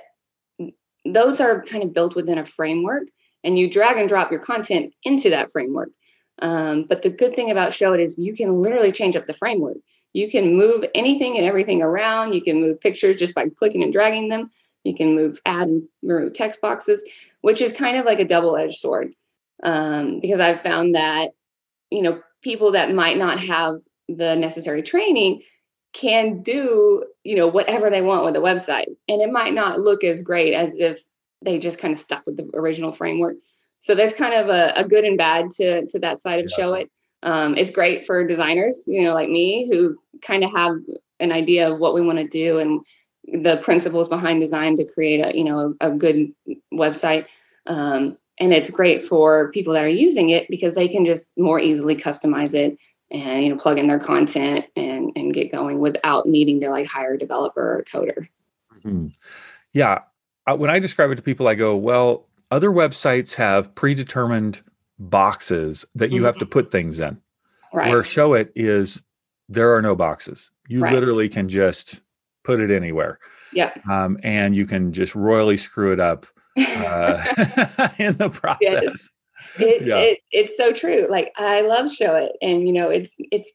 those 1.04 1.38
are 1.38 1.62
kind 1.64 1.84
of 1.84 1.92
built 1.92 2.16
within 2.16 2.38
a 2.38 2.46
framework 2.46 3.08
and 3.44 3.58
you 3.58 3.68
drag 3.68 3.98
and 3.98 4.08
drop 4.08 4.30
your 4.30 4.40
content 4.40 4.94
into 5.04 5.28
that 5.28 5.52
framework. 5.52 5.90
Um, 6.38 6.84
but 6.84 7.02
the 7.02 7.10
good 7.10 7.34
thing 7.34 7.50
about 7.50 7.72
Showit 7.72 8.02
is 8.02 8.16
you 8.16 8.34
can 8.34 8.62
literally 8.62 8.90
change 8.90 9.16
up 9.16 9.26
the 9.26 9.34
framework. 9.34 9.76
You 10.14 10.30
can 10.30 10.56
move 10.56 10.86
anything 10.94 11.36
and 11.36 11.44
everything 11.44 11.82
around. 11.82 12.32
You 12.32 12.40
can 12.40 12.58
move 12.58 12.80
pictures 12.80 13.16
just 13.16 13.34
by 13.34 13.50
clicking 13.50 13.82
and 13.82 13.92
dragging 13.92 14.30
them. 14.30 14.50
You 14.84 14.94
can 14.94 15.14
move, 15.14 15.40
add 15.44 15.68
and 15.68 15.82
remove 16.02 16.32
text 16.32 16.62
boxes, 16.62 17.04
which 17.42 17.60
is 17.60 17.72
kind 17.72 17.96
of 17.96 18.04
like 18.04 18.20
a 18.20 18.24
double 18.24 18.56
edged 18.56 18.78
sword. 18.78 19.12
Um, 19.62 20.20
because 20.20 20.40
I've 20.40 20.62
found 20.62 20.94
that, 20.94 21.30
you 21.90 22.02
know, 22.02 22.20
people 22.42 22.72
that 22.72 22.94
might 22.94 23.18
not 23.18 23.38
have 23.40 23.76
the 24.08 24.34
necessary 24.36 24.82
training 24.82 25.42
can 25.92 26.42
do, 26.42 27.04
you 27.24 27.36
know, 27.36 27.48
whatever 27.48 27.90
they 27.90 28.02
want 28.02 28.24
with 28.24 28.34
the 28.34 28.40
website. 28.40 28.86
And 29.08 29.20
it 29.20 29.30
might 29.30 29.54
not 29.54 29.80
look 29.80 30.04
as 30.04 30.22
great 30.22 30.54
as 30.54 30.78
if 30.78 31.00
they 31.42 31.58
just 31.58 31.78
kind 31.78 31.92
of 31.92 31.98
stuck 31.98 32.24
with 32.26 32.36
the 32.36 32.48
original 32.54 32.92
framework. 32.92 33.36
So 33.80 33.94
there's 33.94 34.12
kind 34.12 34.34
of 34.34 34.48
a, 34.48 34.72
a 34.76 34.86
good 34.86 35.04
and 35.04 35.18
bad 35.18 35.50
to, 35.52 35.86
to 35.86 35.98
that 36.00 36.20
side 36.20 36.40
of 36.40 36.50
yeah. 36.56 36.64
Showit. 36.64 36.88
Um, 37.22 37.56
it's 37.56 37.70
great 37.70 38.06
for 38.06 38.26
designers, 38.26 38.84
you 38.86 39.02
know, 39.02 39.14
like 39.14 39.28
me, 39.28 39.68
who 39.70 39.98
kind 40.22 40.44
of 40.44 40.52
have 40.52 40.76
an 41.18 41.32
idea 41.32 41.70
of 41.70 41.78
what 41.78 41.94
we 41.94 42.00
want 42.00 42.18
to 42.18 42.28
do 42.28 42.58
and 42.58 42.80
the 43.24 43.58
principles 43.58 44.08
behind 44.08 44.40
design 44.40 44.76
to 44.76 44.84
create 44.84 45.24
a, 45.24 45.36
you 45.36 45.44
know, 45.44 45.76
a, 45.80 45.88
a 45.88 45.92
good 45.92 46.32
website. 46.72 47.26
Um, 47.66 48.16
and 48.38 48.54
it's 48.54 48.70
great 48.70 49.04
for 49.04 49.50
people 49.52 49.74
that 49.74 49.84
are 49.84 49.88
using 49.88 50.30
it 50.30 50.48
because 50.48 50.74
they 50.74 50.88
can 50.88 51.04
just 51.04 51.38
more 51.38 51.60
easily 51.60 51.94
customize 51.94 52.54
it 52.54 52.78
and 53.10 53.44
you 53.44 53.50
know 53.50 53.56
plug 53.56 53.78
in 53.78 53.86
their 53.86 53.98
content 53.98 54.64
and 54.76 55.12
and 55.14 55.34
get 55.34 55.52
going 55.52 55.78
without 55.78 56.26
needing 56.26 56.60
to 56.60 56.70
like 56.70 56.86
hire 56.86 57.14
a 57.14 57.18
developer 57.18 57.74
or 57.74 57.78
a 57.78 57.84
coder. 57.84 58.28
Mm-hmm. 58.84 59.08
Yeah, 59.72 60.00
when 60.56 60.70
I 60.70 60.78
describe 60.78 61.10
it 61.10 61.16
to 61.16 61.22
people, 61.22 61.46
I 61.46 61.54
go, 61.54 61.76
well, 61.76 62.26
other 62.50 62.70
websites 62.70 63.34
have 63.34 63.74
predetermined 63.74 64.62
boxes 64.98 65.84
that 65.94 66.10
you 66.10 66.18
mm-hmm. 66.18 66.26
have 66.26 66.34
to 66.36 66.44
mm-hmm. 66.44 66.52
put 66.52 66.70
things 66.72 66.98
in. 66.98 67.20
Right. 67.72 67.90
Where 67.90 68.02
Showit 68.02 68.50
is 68.56 69.02
there 69.48 69.74
are 69.74 69.82
no 69.82 69.94
boxes. 69.94 70.50
You 70.68 70.82
right. 70.82 70.92
literally 70.92 71.28
can 71.28 71.48
just 71.48 72.00
put 72.50 72.60
it 72.60 72.70
anywhere. 72.70 73.18
Yeah. 73.52 73.72
Um, 73.88 74.18
and 74.22 74.56
you 74.56 74.66
can 74.66 74.92
just 74.92 75.14
royally 75.14 75.56
screw 75.56 75.92
it 75.92 76.00
up 76.00 76.26
uh, 76.58 77.24
in 77.98 78.16
the 78.16 78.30
process. 78.30 79.08
It, 79.58 79.86
yeah. 79.86 79.96
it, 79.96 80.18
it's 80.32 80.56
so 80.56 80.72
true. 80.72 81.06
Like 81.08 81.32
I 81.36 81.62
love 81.62 81.86
Showit, 81.86 82.30
and 82.42 82.66
you 82.66 82.72
know, 82.72 82.90
it's 82.90 83.16
it's 83.32 83.52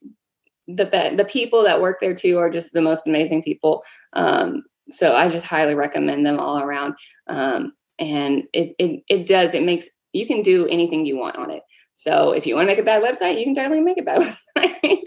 the 0.67 1.13
the 1.15 1.25
people 1.25 1.63
that 1.63 1.81
work 1.81 1.97
there 2.01 2.15
too 2.15 2.39
are 2.39 2.49
just 2.49 2.73
the 2.73 2.81
most 2.81 3.07
amazing 3.07 3.43
people. 3.43 3.83
Um, 4.13 4.63
so 4.89 5.15
I 5.15 5.29
just 5.29 5.45
highly 5.45 5.75
recommend 5.75 6.25
them 6.25 6.39
all 6.39 6.59
around. 6.59 6.95
Um, 7.27 7.73
and 7.99 8.43
it, 8.53 8.75
it 8.79 9.03
it 9.09 9.27
does 9.27 9.53
it 9.53 9.63
makes 9.63 9.89
you 10.13 10.25
can 10.25 10.41
do 10.41 10.67
anything 10.67 11.05
you 11.05 11.17
want 11.17 11.35
on 11.35 11.51
it. 11.51 11.61
So 11.93 12.31
if 12.31 12.47
you 12.47 12.55
want 12.55 12.67
to 12.67 12.71
make 12.71 12.79
a 12.79 12.83
bad 12.83 13.03
website, 13.03 13.37
you 13.37 13.43
can 13.43 13.53
definitely 13.53 13.83
make 13.83 13.99
a 13.99 14.03
bad 14.03 14.35
website. 14.57 15.03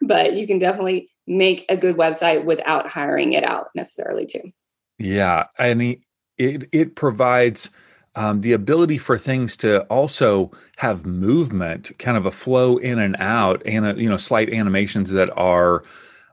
But 0.00 0.34
you 0.34 0.46
can 0.46 0.58
definitely 0.58 1.08
make 1.26 1.64
a 1.68 1.76
good 1.76 1.96
website 1.96 2.44
without 2.44 2.88
hiring 2.88 3.32
it 3.32 3.44
out 3.44 3.68
necessarily 3.74 4.26
too. 4.26 4.52
Yeah, 4.98 5.46
I 5.58 5.74
mean 5.74 6.02
it 6.38 6.68
it 6.72 6.96
provides 6.96 7.70
um, 8.16 8.40
the 8.40 8.52
ability 8.52 8.98
for 8.98 9.18
things 9.18 9.56
to 9.58 9.82
also 9.84 10.50
have 10.76 11.04
movement, 11.04 11.96
kind 11.98 12.16
of 12.16 12.24
a 12.24 12.30
flow 12.30 12.78
in 12.78 12.98
and 12.98 13.14
out, 13.18 13.62
and 13.66 13.86
a, 13.86 13.94
you 14.00 14.08
know, 14.08 14.16
slight 14.16 14.48
animations 14.50 15.10
that 15.10 15.30
are 15.36 15.84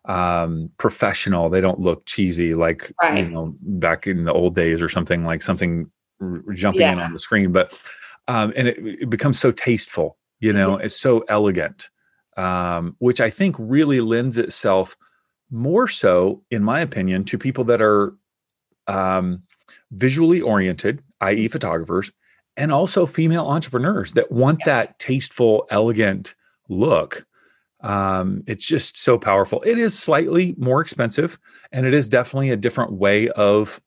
um, 0.06 0.70
professional. 0.78 1.50
They 1.50 1.62
don't 1.62 1.80
look 1.80 2.06
cheesy 2.06 2.56
like 2.56 2.94
right. 3.02 3.25
you 3.25 3.30
know 3.30 3.54
back 3.62 4.08
in 4.08 4.24
the 4.24 4.34
old 4.34 4.56
days 4.56 4.82
or 4.82 4.90
something 4.90 5.25
like 5.25 5.42
something 5.42 5.92
r- 6.22 6.42
jumping 6.54 6.82
yeah. 6.82 6.94
in 6.94 7.00
on 7.00 7.13
the 7.13 7.20
screen. 7.20 7.52
But 7.52 7.78
um, 8.28 8.54
and 8.56 8.70
it, 8.70 8.78
it, 8.80 9.10
becomes 9.10 9.40
so 9.40 9.52
tasteful. 9.52 10.18
You 10.40 10.54
know, 10.54 10.75
mm-hmm. 10.75 10.86
it's 10.86 11.00
so 11.00 11.25
elegant, 11.30 11.90
um, 12.38 12.96
which 13.00 13.22
I 13.22 13.30
think 13.30 13.56
really 13.60 14.02
lends 14.02 14.38
itself 14.38 14.98
more 15.52 15.88
so, 15.88 16.42
in 16.50 16.63
my 16.63 16.80
opinion, 16.80 17.25
to 17.25 17.38
people 17.38 17.63
that 17.66 17.82
are 17.82 18.16
um, 18.88 19.44
visually 19.92 20.42
oriented, 20.42 21.04
i.e., 21.22 21.48
photographers, 21.48 22.12
and 22.58 22.72
also 22.72 23.06
female 23.06 23.46
entrepreneurs 23.46 24.13
that 24.13 24.32
want 24.32 24.60
yeah. 24.62 24.66
that 24.66 25.00
tasteful, 25.00 25.66
elegant 25.70 26.36
look. 26.70 27.25
Um, 27.82 28.44
it's 28.48 28.66
just 28.66 28.98
so 28.98 29.18
powerful. 29.18 29.62
It 29.66 29.78
is 29.78 29.98
slightly 29.98 30.56
more 30.58 30.82
expensive, 30.82 31.38
and 31.72 31.86
it 31.86 31.94
is 31.94 32.08
definitely 32.08 32.50
a 32.50 32.58
different 32.58 32.94
way 32.94 33.30
of 33.30 33.82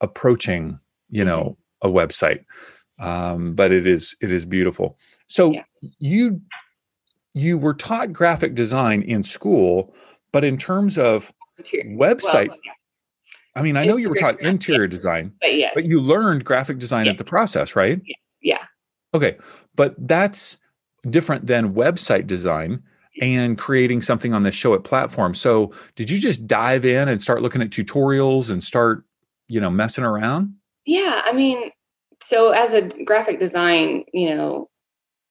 approaching, 0.00 0.78
you 1.08 1.24
know, 1.24 1.56
mm-hmm. 1.82 1.88
a 1.88 1.92
website. 1.92 2.44
Um, 2.98 3.54
but 3.54 3.72
it 3.72 3.86
is 3.86 4.14
it 4.20 4.30
is 4.30 4.44
beautiful. 4.44 4.98
So 5.26 5.52
yeah. 5.52 5.62
you 5.98 6.40
you 7.34 7.58
were 7.58 7.74
taught 7.74 8.12
graphic 8.12 8.54
design 8.54 9.02
in 9.02 9.22
school, 9.22 9.94
but 10.32 10.44
in 10.44 10.56
terms 10.56 10.98
of 10.98 11.32
website, 11.86 12.48
well, 12.48 12.58
yeah. 12.64 12.72
I 13.56 13.62
mean, 13.62 13.76
I 13.76 13.84
know 13.84 13.96
you 13.96 14.08
were 14.08 14.16
taught 14.16 14.40
interior 14.40 14.86
design, 14.86 15.32
but 15.40 15.54
yes, 15.54 15.72
but 15.74 15.84
you 15.84 16.00
learned 16.00 16.44
graphic 16.44 16.78
design 16.78 17.06
yes. 17.06 17.12
at 17.12 17.18
the 17.18 17.24
process, 17.24 17.74
right? 17.74 18.00
Yeah. 18.42 18.64
Okay, 19.12 19.36
but 19.74 19.94
that's 19.98 20.56
different 21.08 21.46
than 21.46 21.74
website 21.74 22.26
design 22.26 22.82
and 23.20 23.58
creating 23.58 24.02
something 24.02 24.32
on 24.32 24.44
the 24.44 24.52
show 24.52 24.76
Showit 24.76 24.84
platform. 24.84 25.34
So, 25.34 25.72
did 25.96 26.08
you 26.10 26.18
just 26.18 26.46
dive 26.46 26.84
in 26.84 27.08
and 27.08 27.20
start 27.20 27.42
looking 27.42 27.60
at 27.60 27.70
tutorials 27.70 28.50
and 28.50 28.62
start, 28.62 29.04
you 29.48 29.60
know, 29.60 29.70
messing 29.70 30.04
around? 30.04 30.54
Yeah, 30.86 31.22
I 31.24 31.32
mean, 31.32 31.70
so 32.22 32.52
as 32.52 32.72
a 32.72 32.88
graphic 33.04 33.40
design, 33.40 34.04
you 34.12 34.34
know, 34.34 34.69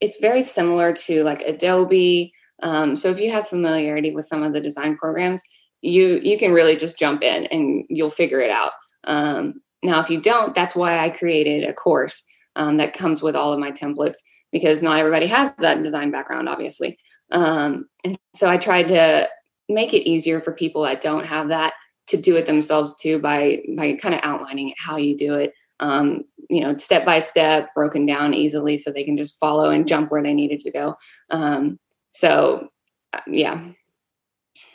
it's 0.01 0.19
very 0.19 0.43
similar 0.43 0.93
to 0.93 1.23
like 1.23 1.41
Adobe. 1.41 2.33
Um, 2.61 2.95
so 2.95 3.09
if 3.09 3.19
you 3.19 3.31
have 3.31 3.47
familiarity 3.47 4.11
with 4.11 4.25
some 4.25 4.43
of 4.43 4.53
the 4.53 4.61
design 4.61 4.97
programs, 4.97 5.41
you 5.81 6.19
you 6.23 6.37
can 6.37 6.51
really 6.51 6.75
just 6.75 6.99
jump 6.99 7.21
in 7.21 7.45
and 7.47 7.85
you'll 7.89 8.09
figure 8.09 8.39
it 8.39 8.49
out. 8.49 8.71
Um, 9.05 9.61
now, 9.81 10.01
if 10.01 10.09
you 10.09 10.19
don't, 10.19 10.53
that's 10.53 10.75
why 10.75 10.99
I 10.99 11.09
created 11.09 11.63
a 11.63 11.73
course 11.73 12.25
um, 12.55 12.77
that 12.77 12.93
comes 12.93 13.21
with 13.21 13.35
all 13.35 13.53
of 13.53 13.59
my 13.59 13.71
templates 13.71 14.17
because 14.51 14.83
not 14.83 14.99
everybody 14.99 15.27
has 15.27 15.53
that 15.59 15.83
design 15.83 16.11
background, 16.11 16.49
obviously. 16.49 16.97
Um, 17.31 17.87
and 18.03 18.17
so 18.35 18.49
I 18.49 18.57
tried 18.57 18.89
to 18.89 19.29
make 19.69 19.93
it 19.93 20.09
easier 20.09 20.41
for 20.41 20.51
people 20.51 20.83
that 20.83 21.01
don't 21.01 21.25
have 21.25 21.49
that 21.49 21.73
to 22.07 22.17
do 22.17 22.35
it 22.35 22.47
themselves 22.47 22.95
too 22.97 23.19
by 23.19 23.61
by 23.77 23.93
kind 23.93 24.15
of 24.15 24.21
outlining 24.23 24.73
how 24.77 24.97
you 24.97 25.15
do 25.15 25.35
it. 25.35 25.53
Um, 25.79 26.23
you 26.49 26.61
know, 26.61 26.75
step 26.77 27.05
by 27.05 27.19
step, 27.19 27.73
broken 27.75 28.05
down 28.05 28.33
easily, 28.33 28.77
so 28.77 28.91
they 28.91 29.03
can 29.03 29.17
just 29.17 29.39
follow 29.39 29.69
and 29.69 29.87
jump 29.87 30.11
where 30.11 30.23
they 30.23 30.33
needed 30.33 30.59
to 30.61 30.71
go. 30.71 30.95
Um, 31.29 31.79
so, 32.09 32.69
uh, 33.13 33.21
yeah, 33.27 33.69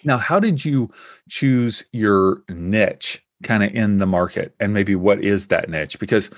now, 0.05 0.19
how 0.19 0.39
did 0.39 0.65
you 0.65 0.91
choose 1.29 1.85
your 1.93 2.43
niche 2.49 3.25
kind 3.43 3.63
of 3.63 3.75
in 3.75 3.99
the 3.99 4.07
market? 4.07 4.55
And 4.61 4.75
maybe 4.75 4.95
what 4.95 5.25
is 5.25 5.49
that 5.49 5.69
niche? 5.69 5.99
Because 5.99 6.31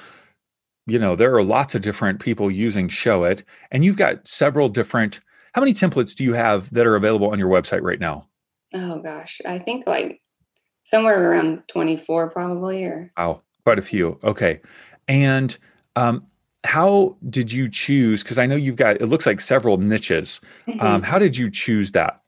you 0.88 1.00
know, 1.00 1.16
there 1.16 1.34
are 1.34 1.42
lots 1.42 1.74
of 1.74 1.82
different 1.82 2.20
people 2.20 2.48
using 2.48 2.88
Showit 2.88 3.42
and 3.72 3.84
you've 3.84 3.96
got 3.96 4.26
several 4.26 4.68
different. 4.68 5.20
How 5.52 5.60
many 5.60 5.74
templates 5.74 6.14
do 6.14 6.22
you 6.22 6.34
have 6.34 6.72
that 6.72 6.86
are 6.86 6.94
available 6.94 7.30
on 7.30 7.40
your 7.40 7.48
website 7.48 7.82
right 7.82 7.98
now? 7.98 8.28
Oh 8.72 9.00
gosh, 9.00 9.40
I 9.44 9.58
think 9.58 9.86
like 9.86 10.20
somewhere 10.84 11.32
around 11.32 11.64
24 11.66 12.30
probably 12.30 12.84
or 12.84 13.12
wow 13.16 13.42
quite 13.66 13.78
a 13.78 13.82
few 13.82 14.18
okay 14.22 14.60
and 15.08 15.58
um, 15.96 16.24
how 16.64 17.16
did 17.28 17.50
you 17.50 17.68
choose 17.68 18.22
because 18.22 18.38
i 18.38 18.46
know 18.46 18.56
you've 18.56 18.76
got 18.76 19.00
it 19.00 19.06
looks 19.06 19.26
like 19.26 19.40
several 19.40 19.76
niches 19.76 20.40
mm-hmm. 20.68 20.80
um, 20.80 21.02
how 21.02 21.18
did 21.18 21.36
you 21.36 21.50
choose 21.50 21.92
that 21.92 22.22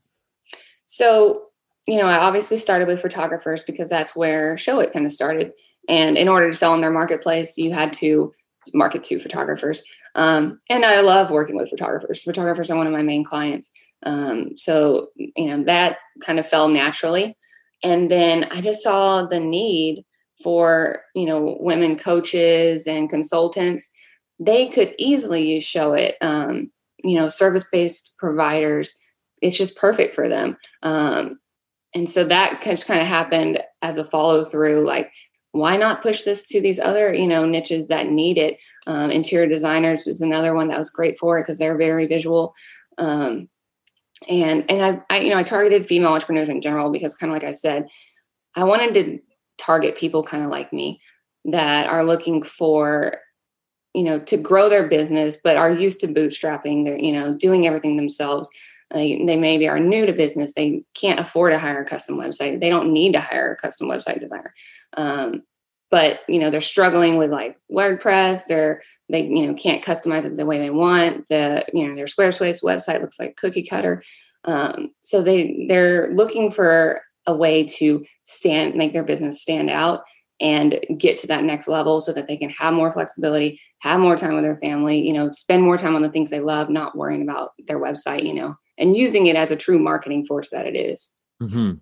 so, 0.89 1.51
you 1.87 1.97
know, 1.97 2.07
I 2.07 2.17
obviously 2.17 2.57
started 2.57 2.89
with 2.89 3.03
photographers 3.03 3.63
because 3.63 3.89
that's 3.89 4.17
where 4.17 4.57
Showit 4.57 4.93
kind 4.93 5.07
of 5.07 5.13
started. 5.13 5.53
And 5.87 6.17
in 6.17 6.29
order 6.29 6.51
to 6.51 6.57
sell 6.57 6.75
in 6.75 6.81
their 6.81 6.91
marketplace, 6.91 7.57
you 7.57 7.73
had 7.73 7.93
to 7.95 8.33
market 8.75 9.05
to 9.05 9.21
photographers. 9.21 9.83
Um, 10.15 10.61
and 10.69 10.85
I 10.85 11.01
love 11.01 11.31
working 11.31 11.57
with 11.57 11.71
photographers. 11.71 12.23
Photographers 12.23 12.71
are 12.71 12.77
one 12.77 12.87
of 12.87 12.93
my 12.93 13.03
main 13.03 13.23
clients. 13.23 13.71
Um, 14.03 14.57
so, 14.57 15.09
you 15.17 15.47
know, 15.47 15.63
that 15.65 15.99
kind 16.21 16.39
of 16.39 16.49
fell 16.49 16.69
naturally. 16.69 17.37
And 17.83 18.11
then 18.11 18.45
I 18.51 18.61
just 18.61 18.83
saw 18.83 19.27
the 19.27 19.41
need 19.41 20.05
for, 20.43 21.01
you 21.15 21.27
know, 21.27 21.57
women 21.61 21.97
coaches 21.97 22.87
and 22.87 23.11
consultants. 23.11 23.91
They 24.39 24.69
could 24.69 24.95
easily 24.99 25.47
use 25.47 25.65
Showit. 25.65 26.15
Um, 26.21 26.71
you 27.05 27.17
know, 27.17 27.29
service 27.29 27.65
based 27.71 28.15
providers 28.19 28.99
it's 29.41 29.57
just 29.57 29.77
perfect 29.77 30.15
for 30.15 30.29
them. 30.29 30.57
Um, 30.83 31.39
and 31.95 32.09
so 32.09 32.25
that 32.25 32.61
just 32.63 32.87
kind 32.87 33.01
of 33.01 33.07
happened 33.07 33.63
as 33.83 33.97
a 33.97 34.05
follow 34.05 34.45
through. 34.45 34.85
Like 34.85 35.13
why 35.53 35.77
not 35.77 36.03
push 36.03 36.23
this 36.23 36.47
to 36.47 36.61
these 36.61 36.79
other 36.79 37.13
you 37.13 37.27
know 37.27 37.47
niches 37.47 37.89
that 37.89 38.11
need 38.11 38.37
it 38.37 38.61
um, 38.87 39.11
interior 39.11 39.47
designers 39.47 40.05
was 40.07 40.21
another 40.21 40.55
one 40.55 40.69
that 40.69 40.79
was 40.79 40.91
great 40.91 41.19
for 41.19 41.39
it 41.39 41.43
because 41.43 41.59
they're 41.59 41.79
very 41.79 42.07
visual 42.07 42.55
um, 42.99 43.49
and 44.29 44.71
and 44.71 44.85
I, 44.85 45.01
I 45.09 45.21
you 45.21 45.31
know 45.31 45.39
i 45.39 45.43
targeted 45.43 45.87
female 45.87 46.13
entrepreneurs 46.13 46.51
in 46.51 46.61
general 46.61 46.91
because 46.91 47.17
kind 47.17 47.33
of 47.33 47.35
like 47.35 47.49
i 47.49 47.53
said 47.53 47.89
i 48.57 48.65
wanted 48.65 48.95
to 48.95 49.19
target 49.59 49.97
people 49.97 50.23
kind 50.23 50.45
of 50.45 50.51
like 50.51 50.73
me 50.73 51.01
that 51.45 51.89
are 51.89 52.05
looking 52.05 52.43
for 52.43 53.15
you 53.95 54.03
know 54.03 54.21
to 54.21 54.37
grow 54.37 54.69
their 54.69 54.89
business 54.89 55.39
but 55.43 55.57
are 55.57 55.73
used 55.73 56.01
to 56.01 56.07
bootstrapping 56.07 56.85
they're 56.85 56.99
you 56.99 57.13
know 57.13 57.35
doing 57.35 57.67
everything 57.67 57.97
themselves. 57.97 58.51
They, 58.91 59.23
they 59.27 59.37
maybe 59.37 59.69
are 59.69 59.79
new 59.79 60.07
to 60.07 60.15
business 60.15 60.55
they 60.55 60.83
can't 60.95 61.21
afford 61.21 61.53
to 61.53 61.59
hire 61.59 61.83
a 61.83 61.85
custom 61.85 62.17
website 62.17 62.61
they 62.61 62.71
don't 62.71 62.91
need 62.91 63.13
to 63.13 63.21
hire 63.21 63.53
a 63.53 63.57
custom 63.57 63.87
website 63.87 64.19
designer. 64.19 64.55
Um, 64.97 65.43
but 65.91 66.21
you 66.29 66.39
know 66.39 66.49
they're 66.51 66.61
struggling 66.63 67.17
with 67.17 67.31
like 67.31 67.59
wordpress 67.71 68.47
they're 68.47 68.81
they 69.11 69.25
you 69.25 69.47
know 69.47 69.55
can't 69.55 69.85
customize 69.85 70.25
it 70.25 70.37
the 70.37 70.47
way 70.47 70.59
they 70.59 70.71
want 70.71 71.27
the 71.29 71.65
you 71.75 71.87
know 71.87 71.95
their 71.95 72.07
squarespace 72.07 72.63
website 72.63 73.01
looks 73.03 73.19
like 73.19 73.37
cookie 73.37 73.67
cutter. 73.67 74.03
Um, 74.45 74.95
so 75.01 75.23
they 75.23 75.67
they're 75.69 76.11
looking 76.15 76.51
for 76.51 77.03
a 77.29 77.35
way 77.35 77.63
to 77.63 78.05
stand 78.25 78.75
make 78.75 78.93
their 78.93 79.05
business 79.05 79.41
stand 79.41 79.71
out 79.71 80.03
and 80.41 80.81
get 80.97 81.19
to 81.19 81.27
that 81.27 81.45
next 81.45 81.69
level 81.69 82.01
so 82.01 82.13
that 82.13 82.27
they 82.27 82.37
can 82.37 82.51
have 82.51 82.75
more 82.75 82.91
flexibility 82.91 83.61
have 83.81 84.01
more 84.01 84.17
time 84.17 84.35
with 84.35 84.43
their 84.43 84.59
family 84.59 85.07
you 85.07 85.13
know 85.13 85.31
spend 85.31 85.63
more 85.63 85.79
time 85.79 85.95
on 85.95 86.03
the 86.03 86.09
things 86.09 86.31
they 86.31 86.41
love 86.41 86.69
not 86.71 86.97
worrying 86.97 87.23
about 87.23 87.53
their 87.67 87.79
website 87.79 88.27
you 88.27 88.35
know 88.35 88.55
and 88.79 88.97
using 88.97 89.27
it 89.27 89.37
as 89.37 89.51
a 89.51 89.57
true 89.57 89.79
marketing 89.79 90.25
force 90.25 90.51
that 90.51 90.67
it 90.67 90.77
is. 90.77 91.13
Mm-hmm. 91.43 91.75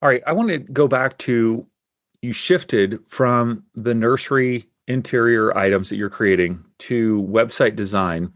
All 0.00 0.08
right 0.08 0.22
i 0.26 0.32
want 0.32 0.48
to 0.50 0.58
go 0.58 0.88
back 0.88 1.18
to 1.18 1.66
you 2.22 2.32
shifted 2.32 3.00
from 3.08 3.64
the 3.74 3.94
nursery 3.94 4.68
interior 4.86 5.56
items 5.56 5.88
that 5.88 5.96
you're 5.96 6.08
creating 6.08 6.64
to 6.78 7.22
website 7.22 7.76
design 7.76 8.32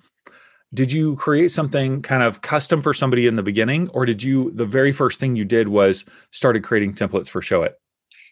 did 0.75 0.91
you 0.91 1.17
create 1.17 1.51
something 1.51 2.01
kind 2.03 2.23
of 2.23 2.41
custom 2.41 2.81
for 2.81 2.95
somebody 2.95 3.27
in 3.27 3.37
the 3.37 3.43
beginning 3.43 3.89
or 3.91 4.05
did 4.05 4.23
you 4.23 4.51
the 4.53 4.65
very 4.65 4.93
first 4.93 5.21
thing 5.21 5.37
you 5.37 5.45
did 5.45 5.69
was 5.69 6.05
started 6.31 6.63
creating 6.63 6.95
templates 6.95 7.29
for 7.29 7.41
Showit 7.41 7.73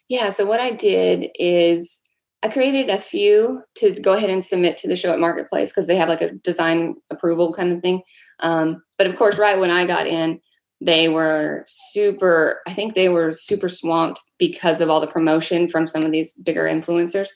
yeah 0.09 0.31
so 0.31 0.47
what 0.47 0.61
i 0.61 0.73
did 0.73 1.29
is 1.35 2.03
i 2.43 2.49
created 2.49 2.89
a 2.89 2.99
few 2.99 3.63
to 3.77 3.93
go 4.01 4.13
ahead 4.13 4.31
and 4.31 4.45
submit 4.45 4.77
to 4.79 4.89
the 4.89 4.97
show 4.97 5.13
Showit 5.13 5.21
marketplace 5.21 5.71
because 5.71 5.87
they 5.87 5.97
have 5.97 6.09
like 6.09 6.23
a 6.23 6.33
design 6.33 6.97
approval 7.11 7.53
kind 7.53 7.73
of 7.73 7.83
thing. 7.83 8.03
Um, 8.41 8.83
but 8.97 9.07
of 9.07 9.17
course 9.17 9.39
right 9.39 9.59
when 9.59 9.71
i 9.71 9.85
got 9.85 10.07
in 10.07 10.41
they 10.81 11.09
were 11.09 11.65
super 11.67 12.63
i 12.67 12.73
think 12.73 12.95
they 12.95 13.11
were 13.11 13.33
super 13.33 13.69
swamped 13.69 14.21
because 14.39 14.81
of 14.81 14.89
all 14.89 15.01
the 15.01 15.07
promotion 15.07 15.69
from 15.69 15.87
some 15.87 16.05
of 16.05 16.13
these 16.13 16.35
bigger 16.35 16.65
influencers. 16.65 17.29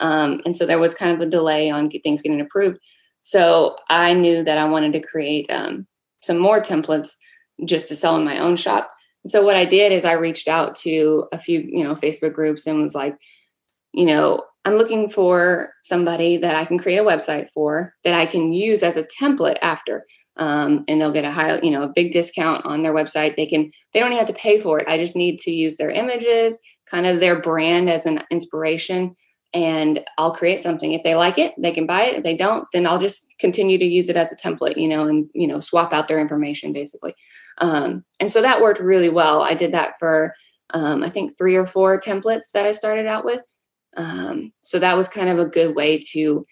Um, 0.00 0.40
and 0.46 0.56
so 0.56 0.64
there 0.64 0.78
was 0.78 0.94
kind 0.94 1.12
of 1.12 1.20
a 1.20 1.30
delay 1.30 1.70
on 1.70 1.90
things 1.90 2.22
getting 2.22 2.40
approved 2.40 2.78
so 3.22 3.76
i 3.88 4.12
knew 4.12 4.44
that 4.44 4.58
i 4.58 4.68
wanted 4.68 4.92
to 4.92 5.00
create 5.00 5.50
um, 5.50 5.86
some 6.20 6.38
more 6.38 6.60
templates 6.60 7.14
just 7.64 7.88
to 7.88 7.96
sell 7.96 8.16
in 8.16 8.24
my 8.24 8.38
own 8.38 8.56
shop 8.56 8.90
so 9.26 9.42
what 9.42 9.56
i 9.56 9.64
did 9.64 9.90
is 9.90 10.04
i 10.04 10.12
reached 10.12 10.48
out 10.48 10.76
to 10.76 11.26
a 11.32 11.38
few 11.38 11.60
you 11.60 11.82
know 11.82 11.94
facebook 11.94 12.34
groups 12.34 12.66
and 12.66 12.82
was 12.82 12.94
like 12.94 13.16
you 13.92 14.04
know 14.04 14.44
i'm 14.66 14.74
looking 14.74 15.08
for 15.08 15.72
somebody 15.82 16.36
that 16.36 16.54
i 16.54 16.64
can 16.64 16.78
create 16.78 16.98
a 16.98 17.04
website 17.04 17.48
for 17.54 17.94
that 18.04 18.14
i 18.14 18.26
can 18.26 18.52
use 18.52 18.82
as 18.82 18.96
a 18.98 19.06
template 19.20 19.58
after 19.62 20.04
um, 20.36 20.84
and 20.88 21.00
they'll 21.00 21.12
get 21.12 21.24
a 21.24 21.30
high, 21.30 21.60
you 21.60 21.70
know, 21.70 21.82
a 21.82 21.92
big 21.94 22.12
discount 22.12 22.64
on 22.64 22.82
their 22.82 22.94
website. 22.94 23.36
They 23.36 23.46
can, 23.46 23.70
they 23.92 24.00
don't 24.00 24.12
even 24.12 24.18
have 24.18 24.34
to 24.34 24.40
pay 24.40 24.60
for 24.60 24.78
it. 24.78 24.88
I 24.88 24.96
just 24.96 25.16
need 25.16 25.38
to 25.40 25.52
use 25.52 25.76
their 25.76 25.90
images, 25.90 26.58
kind 26.86 27.06
of 27.06 27.20
their 27.20 27.40
brand 27.40 27.90
as 27.90 28.06
an 28.06 28.22
inspiration, 28.30 29.14
and 29.54 30.04
I'll 30.16 30.34
create 30.34 30.60
something. 30.60 30.92
If 30.92 31.02
they 31.02 31.14
like 31.14 31.38
it, 31.38 31.54
they 31.58 31.72
can 31.72 31.86
buy 31.86 32.04
it. 32.04 32.16
If 32.16 32.22
they 32.22 32.36
don't, 32.36 32.66
then 32.72 32.86
I'll 32.86 32.98
just 32.98 33.26
continue 33.38 33.78
to 33.78 33.84
use 33.84 34.08
it 34.08 34.16
as 34.16 34.32
a 34.32 34.36
template, 34.36 34.76
you 34.76 34.88
know, 34.88 35.06
and 35.06 35.28
you 35.34 35.46
know, 35.46 35.60
swap 35.60 35.92
out 35.92 36.08
their 36.08 36.20
information 36.20 36.72
basically. 36.72 37.14
Um, 37.58 38.04
and 38.18 38.30
so 38.30 38.40
that 38.40 38.62
worked 38.62 38.80
really 38.80 39.10
well. 39.10 39.42
I 39.42 39.54
did 39.54 39.72
that 39.72 39.98
for 39.98 40.34
um, 40.70 41.02
I 41.02 41.10
think 41.10 41.36
three 41.36 41.56
or 41.56 41.66
four 41.66 42.00
templates 42.00 42.50
that 42.54 42.66
I 42.66 42.72
started 42.72 43.06
out 43.06 43.24
with. 43.24 43.42
Um, 43.96 44.52
so 44.60 44.78
that 44.78 44.96
was 44.96 45.08
kind 45.08 45.28
of 45.28 45.38
a 45.38 45.46
good 45.46 45.76
way 45.76 46.00
to 46.12 46.44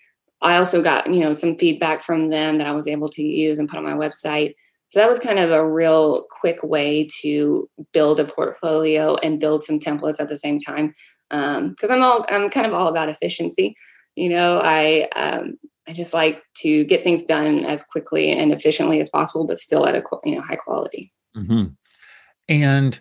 I 0.42 0.57
also 0.57 0.83
got, 0.83 1.12
you 1.12 1.21
know, 1.21 1.35
some 1.35 1.57
feedback 1.57 2.02
from 2.02 2.28
them 2.28 2.58
that 2.58 2.67
I 2.67 2.73
was 2.73 2.86
able 2.86 3.10
to 3.10 3.23
use 3.23 3.58
and 3.58 3.69
put 3.69 3.78
on 3.78 3.84
my 3.84 3.93
website. 3.93 4.54
So 4.89 4.99
that 4.99 5.08
was 5.08 5.19
kind 5.19 5.39
of 5.39 5.50
a 5.50 5.69
real 5.69 6.26
quick 6.30 6.63
way 6.63 7.06
to 7.21 7.69
build 7.93 8.19
a 8.19 8.25
portfolio 8.25 9.17
and 9.17 9.39
build 9.39 9.63
some 9.63 9.78
templates 9.78 10.19
at 10.19 10.28
the 10.28 10.36
same 10.36 10.58
time. 10.58 10.95
Because 11.30 11.90
um, 11.90 11.90
I'm 11.90 12.02
all, 12.02 12.26
I'm 12.28 12.50
kind 12.50 12.66
of 12.66 12.75
all 12.75 12.88
about 12.88 13.08
efficiency. 13.08 13.75
You 14.16 14.28
know, 14.28 14.60
I, 14.62 15.08
um, 15.16 15.58
I 15.88 15.93
just 15.93 16.12
like 16.12 16.43
to 16.58 16.84
get 16.84 17.04
things 17.04 17.25
done 17.25 17.64
as 17.64 17.82
quickly 17.82 18.30
and 18.30 18.52
efficiently 18.52 19.00
as 19.00 19.08
possible, 19.08 19.47
but 19.47 19.58
still 19.58 19.86
at 19.86 19.95
a 19.95 20.02
you 20.25 20.36
know 20.36 20.43
high 20.43 20.56
quality. 20.56 21.12
Mm-hmm. 21.36 21.66
And 22.49 23.00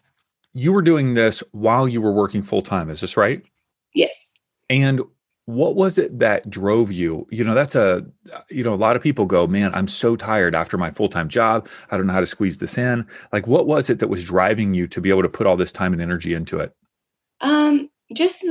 you 0.54 0.74
were 0.74 0.82
doing 0.82 1.14
this 1.14 1.44
while 1.52 1.88
you 1.88 2.02
were 2.02 2.14
working 2.14 2.42
full 2.42 2.62
time. 2.62 2.90
Is 2.90 3.02
this 3.02 3.18
right? 3.18 3.44
Yes. 3.94 4.34
And 4.70 5.02
what 5.50 5.76
was 5.76 5.98
it 5.98 6.20
that 6.20 6.48
drove 6.48 6.92
you 6.92 7.26
you 7.32 7.44
know 7.44 7.56
that's 7.56 7.74
a 7.74 8.06
you 8.52 8.64
know 8.64 8.72
a 8.72 8.76
lot 8.76 8.96
of 8.96 9.02
people 9.02 9.26
go 9.26 9.48
man 9.48 9.74
i'm 9.74 9.88
so 9.88 10.16
tired 10.16 10.54
after 10.54 10.78
my 10.78 10.92
full-time 10.92 11.28
job 11.28 11.68
i 11.90 11.98
don't 11.98 12.06
know 12.06 12.14
how 12.14 12.20
to 12.20 12.28
squeeze 12.28 12.60
this 12.60 12.78
in 12.78 13.04
like 13.34 13.48
what 13.48 13.66
was 13.66 13.90
it 13.90 13.98
that 13.98 14.10
was 14.10 14.24
driving 14.24 14.76
you 14.76 14.86
to 14.86 15.02
be 15.02 15.10
able 15.10 15.24
to 15.24 15.30
put 15.30 15.48
all 15.48 15.58
this 15.58 15.72
time 15.72 15.92
and 15.92 16.04
energy 16.04 16.36
into 16.36 16.60
it 16.60 16.72
um 17.42 17.90
just 18.14 18.46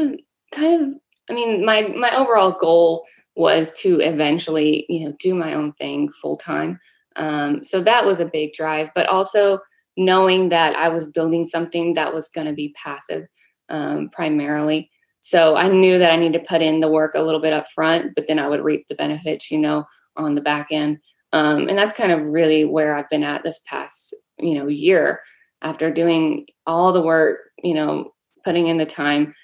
kind 0.53 0.83
of 0.83 0.95
i 1.31 1.33
mean 1.33 1.65
my 1.65 1.83
my 1.97 2.15
overall 2.17 2.57
goal 2.59 3.05
was 3.37 3.73
to 3.73 4.01
eventually 4.01 4.87
you 4.89 5.05
know 5.05 5.15
do 5.21 5.35
my 5.35 5.55
own 5.55 5.73
thing 5.75 6.11
full 6.21 6.37
time 6.37 6.79
um 7.17 7.63
so 7.63 7.83
that 7.83 8.05
was 8.05 8.21
a 8.21 8.27
big 8.27 8.53
drive 8.53 8.91
but 8.95 9.07
also 9.09 9.59
knowing 9.97 10.49
that 10.49 10.77
i 10.77 10.89
was 10.89 11.11
building 11.11 11.45
something 11.45 11.95
that 11.95 12.13
was 12.13 12.29
going 12.29 12.47
to 12.47 12.53
be 12.53 12.75
passive 12.83 13.25
um 13.69 14.09
primarily 14.11 14.91
so 15.21 15.57
I 15.57 15.69
knew 15.69 15.99
that 15.99 16.13
I 16.13 16.17
needed 16.17 16.39
to 16.39 16.49
put 16.49 16.63
in 16.63 16.81
the 16.81 16.91
work 16.91 17.15
a 17.15 17.23
little 17.23 17.41
bit 17.41 17.53
up 17.53 17.67
front, 17.75 18.15
but 18.15 18.27
then 18.27 18.39
I 18.39 18.49
would 18.49 18.65
reap 18.65 18.87
the 18.89 18.95
benefits, 18.95 19.51
you 19.51 19.59
know, 19.59 19.85
on 20.17 20.35
the 20.35 20.41
back 20.41 20.69
end. 20.71 20.99
Um, 21.33 21.69
and 21.69 21.77
that's 21.77 21.93
kind 21.93 22.13
of 22.13 22.23
really 22.23 22.65
where 22.65 22.97
I've 22.97 23.11
been 23.11 23.23
at 23.23 23.43
this 23.43 23.61
past, 23.67 24.15
you 24.39 24.55
know, 24.55 24.69
year 24.69 25.21
after 25.61 25.91
doing 25.91 26.47
all 26.67 26.93
the 26.93 27.03
work, 27.03 27.41
you 27.63 27.75
know, 27.75 28.15
putting 28.45 28.69
in 28.69 28.79
the 28.79 28.87
time. 28.87 29.35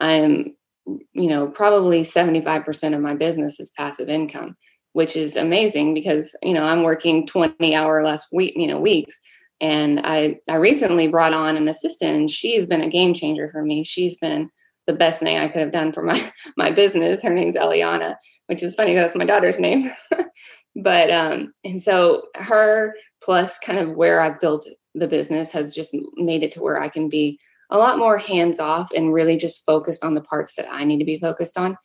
I'm, 0.00 0.54
you 0.86 1.28
know, 1.28 1.48
probably 1.48 2.02
75% 2.02 2.94
of 2.94 3.00
my 3.00 3.14
business 3.14 3.60
is 3.60 3.70
passive 3.70 4.08
income, 4.08 4.56
which 4.92 5.16
is 5.16 5.36
amazing 5.36 5.94
because, 5.94 6.36
you 6.42 6.54
know, 6.54 6.64
I'm 6.64 6.82
working 6.82 7.26
20 7.26 7.74
hour 7.74 8.02
less 8.04 8.26
week, 8.32 8.54
you 8.56 8.66
know, 8.66 8.80
weeks. 8.80 9.20
And 9.60 10.00
I, 10.04 10.38
I 10.48 10.56
recently 10.56 11.08
brought 11.08 11.32
on 11.32 11.56
an 11.56 11.68
assistant 11.68 12.30
she's 12.30 12.64
been 12.64 12.80
a 12.80 12.88
game 12.88 13.12
changer 13.12 13.50
for 13.50 13.62
me. 13.62 13.84
She's 13.84 14.16
been 14.16 14.50
the 14.86 14.94
best 14.94 15.20
thing 15.20 15.36
I 15.36 15.48
could 15.48 15.60
have 15.60 15.70
done 15.70 15.92
for 15.92 16.02
my 16.02 16.32
my 16.56 16.72
business. 16.72 17.22
Her 17.22 17.30
name's 17.30 17.54
Eliana, 17.54 18.16
which 18.46 18.62
is 18.62 18.74
funny 18.74 18.94
that's 18.94 19.14
my 19.14 19.24
daughter's 19.24 19.60
name. 19.60 19.92
but 20.76 21.10
um, 21.10 21.52
and 21.64 21.80
so 21.80 22.22
her 22.36 22.94
plus 23.22 23.58
kind 23.58 23.78
of 23.78 23.94
where 23.94 24.20
I've 24.20 24.40
built 24.40 24.66
the 24.94 25.06
business 25.06 25.52
has 25.52 25.74
just 25.74 25.94
made 26.14 26.42
it 26.42 26.52
to 26.52 26.62
where 26.62 26.80
I 26.80 26.88
can 26.88 27.08
be 27.08 27.38
a 27.70 27.78
lot 27.78 27.98
more 27.98 28.18
hands 28.18 28.58
off 28.58 28.90
and 28.92 29.12
really 29.12 29.36
just 29.36 29.64
focused 29.66 30.04
on 30.04 30.14
the 30.14 30.22
parts 30.22 30.54
that 30.56 30.66
I 30.70 30.84
need 30.84 30.98
to 30.98 31.04
be 31.04 31.18
focused 31.18 31.58
on. 31.58 31.76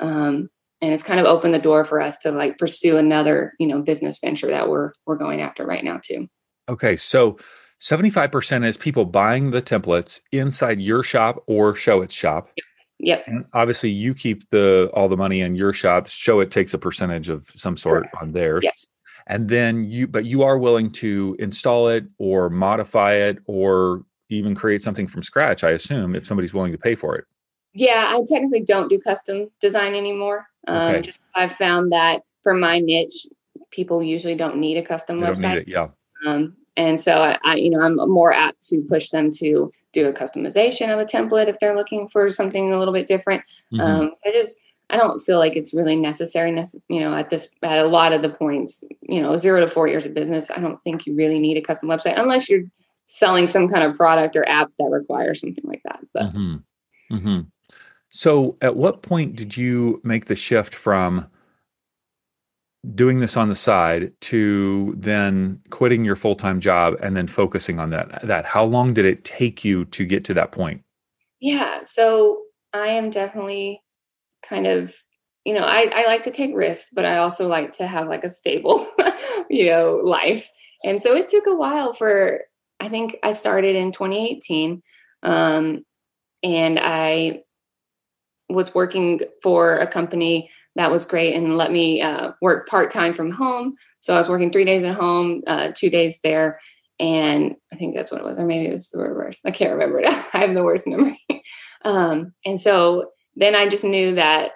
Um, 0.00 0.48
and 0.80 0.92
it's 0.92 1.02
kind 1.02 1.20
of 1.20 1.26
opened 1.26 1.54
the 1.54 1.60
door 1.60 1.84
for 1.84 2.00
us 2.00 2.18
to 2.18 2.32
like 2.32 2.58
pursue 2.58 2.96
another 2.96 3.54
you 3.58 3.66
know 3.66 3.82
business 3.82 4.18
venture 4.18 4.48
that 4.48 4.68
we're 4.68 4.92
we're 5.06 5.16
going 5.16 5.40
after 5.40 5.64
right 5.64 5.84
now 5.84 6.00
too. 6.02 6.28
Okay, 6.68 6.96
so 6.96 7.38
75% 7.80 8.64
is 8.64 8.76
people 8.76 9.04
buying 9.04 9.50
the 9.50 9.60
templates 9.60 10.20
inside 10.30 10.80
your 10.80 11.02
shop 11.02 11.42
or 11.46 11.74
Showit's 11.74 12.14
shop. 12.14 12.48
Yep. 13.00 13.24
And 13.26 13.44
obviously 13.52 13.90
you 13.90 14.14
keep 14.14 14.48
the 14.50 14.88
all 14.94 15.08
the 15.08 15.16
money 15.16 15.40
in 15.40 15.56
your 15.56 15.72
shop. 15.72 16.06
Showit 16.06 16.50
takes 16.50 16.72
a 16.72 16.78
percentage 16.78 17.28
of 17.28 17.50
some 17.56 17.76
sort 17.76 18.04
Correct. 18.04 18.16
on 18.22 18.32
theirs. 18.32 18.62
Yep. 18.62 18.74
And 19.26 19.48
then 19.48 19.84
you 19.84 20.06
but 20.06 20.24
you 20.24 20.44
are 20.44 20.56
willing 20.56 20.92
to 20.92 21.36
install 21.40 21.88
it 21.88 22.04
or 22.18 22.48
modify 22.50 23.14
it 23.14 23.38
or 23.46 24.04
even 24.34 24.54
create 24.54 24.82
something 24.82 25.06
from 25.06 25.22
scratch, 25.22 25.64
I 25.64 25.70
assume, 25.70 26.14
if 26.14 26.26
somebody's 26.26 26.54
willing 26.54 26.72
to 26.72 26.78
pay 26.78 26.94
for 26.94 27.16
it. 27.16 27.24
Yeah, 27.74 28.06
I 28.08 28.22
technically 28.28 28.62
don't 28.62 28.88
do 28.88 28.98
custom 28.98 29.50
design 29.60 29.94
anymore. 29.94 30.46
Um, 30.68 30.94
okay. 30.94 31.00
just 31.00 31.20
I've 31.34 31.52
found 31.52 31.92
that 31.92 32.22
for 32.42 32.54
my 32.54 32.80
niche, 32.80 33.26
people 33.70 34.02
usually 34.02 34.34
don't 34.34 34.56
need 34.56 34.76
a 34.76 34.82
custom 34.82 35.20
they 35.20 35.26
website. 35.26 35.56
It, 35.56 35.68
yeah. 35.68 35.88
Um, 36.26 36.56
and 36.76 36.98
so 36.98 37.22
I, 37.22 37.38
I, 37.44 37.56
you 37.56 37.70
know 37.70 37.80
i'm 37.80 37.96
more 38.10 38.32
apt 38.32 38.66
to 38.68 38.82
push 38.88 39.10
them 39.10 39.30
to 39.32 39.72
do 39.92 40.08
a 40.08 40.12
customization 40.12 40.92
of 40.92 40.98
a 40.98 41.04
template 41.04 41.48
if 41.48 41.58
they're 41.58 41.76
looking 41.76 42.08
for 42.08 42.28
something 42.28 42.72
a 42.72 42.78
little 42.78 42.94
bit 42.94 43.06
different 43.06 43.42
mm-hmm. 43.72 43.80
um, 43.80 44.14
i 44.24 44.30
just 44.30 44.56
i 44.90 44.96
don't 44.96 45.20
feel 45.20 45.38
like 45.38 45.56
it's 45.56 45.74
really 45.74 45.96
necessary 45.96 46.54
you 46.88 47.00
know 47.00 47.14
at 47.14 47.30
this 47.30 47.54
at 47.62 47.78
a 47.78 47.86
lot 47.86 48.12
of 48.12 48.22
the 48.22 48.30
points 48.30 48.84
you 49.02 49.20
know 49.20 49.36
zero 49.36 49.60
to 49.60 49.68
four 49.68 49.86
years 49.86 50.06
of 50.06 50.14
business 50.14 50.50
i 50.50 50.60
don't 50.60 50.82
think 50.82 51.06
you 51.06 51.14
really 51.14 51.38
need 51.38 51.56
a 51.56 51.62
custom 51.62 51.88
website 51.88 52.18
unless 52.18 52.48
you're 52.48 52.62
selling 53.14 53.46
some 53.46 53.68
kind 53.68 53.84
of 53.84 53.96
product 53.96 54.36
or 54.36 54.48
app 54.48 54.70
that 54.78 54.90
requires 54.90 55.40
something 55.40 55.64
like 55.64 55.82
that 55.84 56.00
but 56.12 56.32
mm-hmm. 56.32 56.56
Mm-hmm. 57.12 57.40
So, 58.08 58.56
at 58.60 58.76
what 58.76 59.02
point 59.02 59.36
did 59.36 59.56
you 59.56 60.00
make 60.04 60.26
the 60.26 60.34
shift 60.34 60.74
from 60.74 61.28
doing 62.94 63.20
this 63.20 63.36
on 63.36 63.48
the 63.48 63.54
side 63.54 64.12
to 64.20 64.94
then 64.98 65.60
quitting 65.70 66.04
your 66.04 66.16
full-time 66.16 66.60
job 66.60 66.96
and 67.00 67.16
then 67.16 67.26
focusing 67.26 67.78
on 67.78 67.90
that? 67.90 68.26
That 68.26 68.44
how 68.44 68.64
long 68.64 68.92
did 68.92 69.04
it 69.04 69.24
take 69.24 69.64
you 69.64 69.84
to 69.86 70.04
get 70.04 70.24
to 70.24 70.34
that 70.34 70.52
point? 70.52 70.82
Yeah, 71.40 71.82
so 71.82 72.42
I 72.72 72.88
am 72.88 73.10
definitely 73.10 73.82
kind 74.42 74.66
of 74.66 74.94
you 75.44 75.54
know, 75.54 75.64
I, 75.64 75.90
I 75.92 76.06
like 76.06 76.22
to 76.22 76.30
take 76.30 76.54
risks, 76.54 76.90
but 76.94 77.04
I 77.04 77.16
also 77.16 77.48
like 77.48 77.72
to 77.72 77.86
have 77.86 78.06
like 78.06 78.22
a 78.22 78.30
stable, 78.30 78.88
you 79.50 79.66
know, 79.66 80.00
life. 80.04 80.48
And 80.84 81.02
so 81.02 81.16
it 81.16 81.26
took 81.26 81.48
a 81.48 81.56
while 81.56 81.94
for, 81.94 82.42
I 82.82 82.88
think 82.88 83.16
I 83.22 83.32
started 83.32 83.76
in 83.76 83.92
2018. 83.92 84.82
Um, 85.22 85.84
and 86.42 86.80
I 86.82 87.42
was 88.48 88.74
working 88.74 89.20
for 89.40 89.76
a 89.76 89.86
company 89.86 90.50
that 90.74 90.90
was 90.90 91.04
great 91.04 91.34
and 91.34 91.56
let 91.56 91.70
me 91.70 92.02
uh, 92.02 92.32
work 92.42 92.68
part 92.68 92.90
time 92.90 93.14
from 93.14 93.30
home. 93.30 93.76
So 94.00 94.14
I 94.14 94.18
was 94.18 94.28
working 94.28 94.50
three 94.50 94.64
days 94.64 94.82
at 94.82 94.96
home, 94.96 95.42
uh, 95.46 95.70
two 95.74 95.90
days 95.90 96.20
there. 96.22 96.58
And 96.98 97.54
I 97.72 97.76
think 97.76 97.94
that's 97.94 98.10
what 98.10 98.20
it 98.20 98.24
was, 98.24 98.38
or 98.38 98.44
maybe 98.44 98.66
it 98.66 98.72
was 98.72 98.90
the 98.90 98.98
reverse. 98.98 99.40
I 99.46 99.52
can't 99.52 99.72
remember 99.72 100.00
it. 100.00 100.06
I 100.34 100.38
have 100.38 100.54
the 100.54 100.64
worst 100.64 100.86
memory. 100.86 101.20
um, 101.84 102.32
and 102.44 102.60
so 102.60 103.10
then 103.36 103.54
I 103.54 103.68
just 103.68 103.84
knew 103.84 104.16
that 104.16 104.50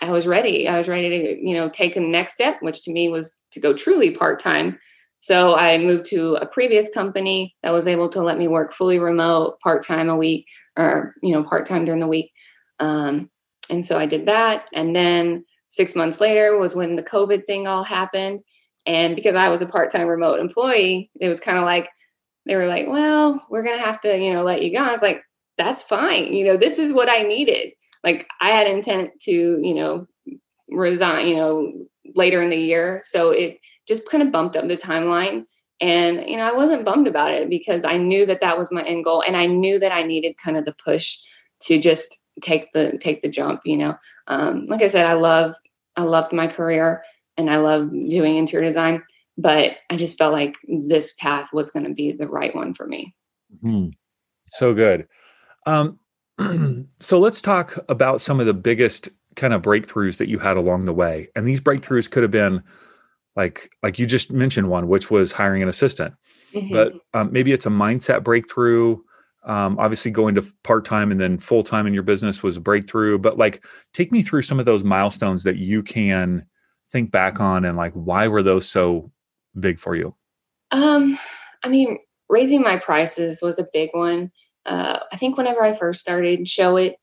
I 0.00 0.12
was 0.12 0.26
ready. 0.26 0.68
I 0.68 0.78
was 0.78 0.88
ready 0.88 1.10
to, 1.10 1.48
you 1.48 1.54
know, 1.54 1.68
take 1.68 1.94
the 1.94 2.00
next 2.00 2.32
step, 2.32 2.58
which 2.62 2.82
to 2.84 2.92
me 2.92 3.08
was 3.08 3.38
to 3.52 3.60
go 3.60 3.74
truly 3.74 4.12
part 4.12 4.40
time. 4.40 4.78
So 5.22 5.54
I 5.54 5.78
moved 5.78 6.06
to 6.06 6.34
a 6.34 6.46
previous 6.46 6.92
company 6.92 7.54
that 7.62 7.72
was 7.72 7.86
able 7.86 8.08
to 8.08 8.20
let 8.22 8.38
me 8.38 8.48
work 8.48 8.72
fully 8.72 8.98
remote, 8.98 9.60
part 9.60 9.86
time 9.86 10.08
a 10.08 10.16
week, 10.16 10.48
or 10.76 11.14
you 11.22 11.32
know, 11.32 11.44
part 11.44 11.64
time 11.64 11.84
during 11.84 12.00
the 12.00 12.08
week. 12.08 12.32
Um, 12.80 13.30
and 13.70 13.84
so 13.84 13.98
I 13.98 14.06
did 14.06 14.26
that. 14.26 14.64
And 14.74 14.96
then 14.96 15.44
six 15.68 15.94
months 15.94 16.20
later 16.20 16.58
was 16.58 16.74
when 16.74 16.96
the 16.96 17.04
COVID 17.04 17.46
thing 17.46 17.68
all 17.68 17.84
happened. 17.84 18.40
And 18.84 19.14
because 19.14 19.36
I 19.36 19.48
was 19.48 19.62
a 19.62 19.66
part 19.66 19.92
time 19.92 20.08
remote 20.08 20.40
employee, 20.40 21.08
it 21.20 21.28
was 21.28 21.38
kind 21.38 21.56
of 21.56 21.62
like 21.62 21.88
they 22.46 22.56
were 22.56 22.66
like, 22.66 22.88
"Well, 22.88 23.46
we're 23.48 23.62
gonna 23.62 23.78
have 23.78 24.00
to, 24.00 24.18
you 24.18 24.32
know, 24.32 24.42
let 24.42 24.62
you 24.62 24.76
go." 24.76 24.82
I 24.82 24.90
was 24.90 25.02
like, 25.02 25.22
"That's 25.56 25.82
fine. 25.82 26.34
You 26.34 26.46
know, 26.46 26.56
this 26.56 26.80
is 26.80 26.92
what 26.92 27.08
I 27.08 27.22
needed." 27.22 27.72
like 28.04 28.26
I 28.40 28.50
had 28.50 28.66
intent 28.66 29.12
to, 29.22 29.32
you 29.32 29.74
know, 29.74 30.06
resign, 30.68 31.28
you 31.28 31.36
know, 31.36 31.72
later 32.14 32.40
in 32.40 32.50
the 32.50 32.56
year. 32.56 33.00
So 33.04 33.30
it 33.30 33.58
just 33.86 34.08
kind 34.08 34.22
of 34.22 34.32
bumped 34.32 34.56
up 34.56 34.68
the 34.68 34.76
timeline. 34.76 35.44
And, 35.80 36.28
you 36.28 36.36
know, 36.36 36.44
I 36.44 36.52
wasn't 36.52 36.84
bummed 36.84 37.08
about 37.08 37.32
it 37.32 37.48
because 37.50 37.84
I 37.84 37.96
knew 37.96 38.24
that 38.26 38.40
that 38.40 38.56
was 38.56 38.70
my 38.70 38.84
end 38.84 39.04
goal. 39.04 39.22
And 39.26 39.36
I 39.36 39.46
knew 39.46 39.78
that 39.78 39.92
I 39.92 40.02
needed 40.02 40.38
kind 40.38 40.56
of 40.56 40.64
the 40.64 40.74
push 40.74 41.18
to 41.62 41.80
just 41.80 42.22
take 42.40 42.72
the, 42.72 42.96
take 42.98 43.22
the 43.22 43.28
jump, 43.28 43.62
you 43.64 43.76
know. 43.76 43.96
Um, 44.28 44.66
like 44.66 44.82
I 44.82 44.88
said, 44.88 45.06
I 45.06 45.14
love, 45.14 45.54
I 45.96 46.02
loved 46.02 46.32
my 46.32 46.46
career 46.46 47.02
and 47.36 47.50
I 47.50 47.56
love 47.56 47.90
doing 47.90 48.36
interior 48.36 48.64
design, 48.64 49.02
but 49.36 49.76
I 49.90 49.96
just 49.96 50.18
felt 50.18 50.32
like 50.32 50.56
this 50.68 51.14
path 51.14 51.48
was 51.52 51.70
going 51.70 51.86
to 51.86 51.94
be 51.94 52.12
the 52.12 52.28
right 52.28 52.54
one 52.54 52.74
for 52.74 52.86
me. 52.86 53.14
Mm-hmm. 53.56 53.90
So 54.46 54.74
good. 54.74 55.08
Um, 55.66 55.98
so 57.00 57.18
let's 57.18 57.42
talk 57.42 57.78
about 57.88 58.20
some 58.20 58.40
of 58.40 58.46
the 58.46 58.54
biggest 58.54 59.08
kind 59.36 59.54
of 59.54 59.62
breakthroughs 59.62 60.18
that 60.18 60.28
you 60.28 60.38
had 60.38 60.56
along 60.56 60.84
the 60.84 60.92
way. 60.92 61.28
And 61.34 61.46
these 61.46 61.60
breakthroughs 61.60 62.10
could 62.10 62.22
have 62.22 62.32
been 62.32 62.62
like 63.36 63.70
like 63.82 63.98
you 63.98 64.06
just 64.06 64.30
mentioned 64.30 64.68
one, 64.68 64.88
which 64.88 65.10
was 65.10 65.32
hiring 65.32 65.62
an 65.62 65.68
assistant. 65.68 66.14
Mm-hmm. 66.54 66.72
But 66.74 66.92
um, 67.14 67.32
maybe 67.32 67.52
it's 67.52 67.66
a 67.66 67.70
mindset 67.70 68.22
breakthrough. 68.22 68.98
Um, 69.44 69.78
obviously, 69.78 70.10
going 70.10 70.34
to 70.36 70.44
part 70.62 70.84
time 70.84 71.10
and 71.10 71.20
then 71.20 71.38
full 71.38 71.64
time 71.64 71.86
in 71.86 71.94
your 71.94 72.02
business 72.02 72.42
was 72.42 72.56
a 72.56 72.60
breakthrough. 72.60 73.18
But 73.18 73.38
like, 73.38 73.64
take 73.92 74.12
me 74.12 74.22
through 74.22 74.42
some 74.42 74.60
of 74.60 74.66
those 74.66 74.84
milestones 74.84 75.42
that 75.44 75.56
you 75.56 75.82
can 75.82 76.46
think 76.90 77.10
back 77.10 77.40
on, 77.40 77.64
and 77.64 77.76
like, 77.76 77.92
why 77.94 78.28
were 78.28 78.42
those 78.42 78.68
so 78.68 79.10
big 79.58 79.78
for 79.78 79.96
you? 79.96 80.14
Um, 80.70 81.18
I 81.64 81.68
mean, 81.68 81.98
raising 82.28 82.62
my 82.62 82.76
prices 82.76 83.42
was 83.42 83.58
a 83.58 83.66
big 83.72 83.90
one 83.92 84.30
uh, 84.66 85.00
I 85.12 85.16
think 85.16 85.36
whenever 85.36 85.62
I 85.62 85.74
first 85.74 86.00
started 86.00 86.40
Showit 86.40 86.94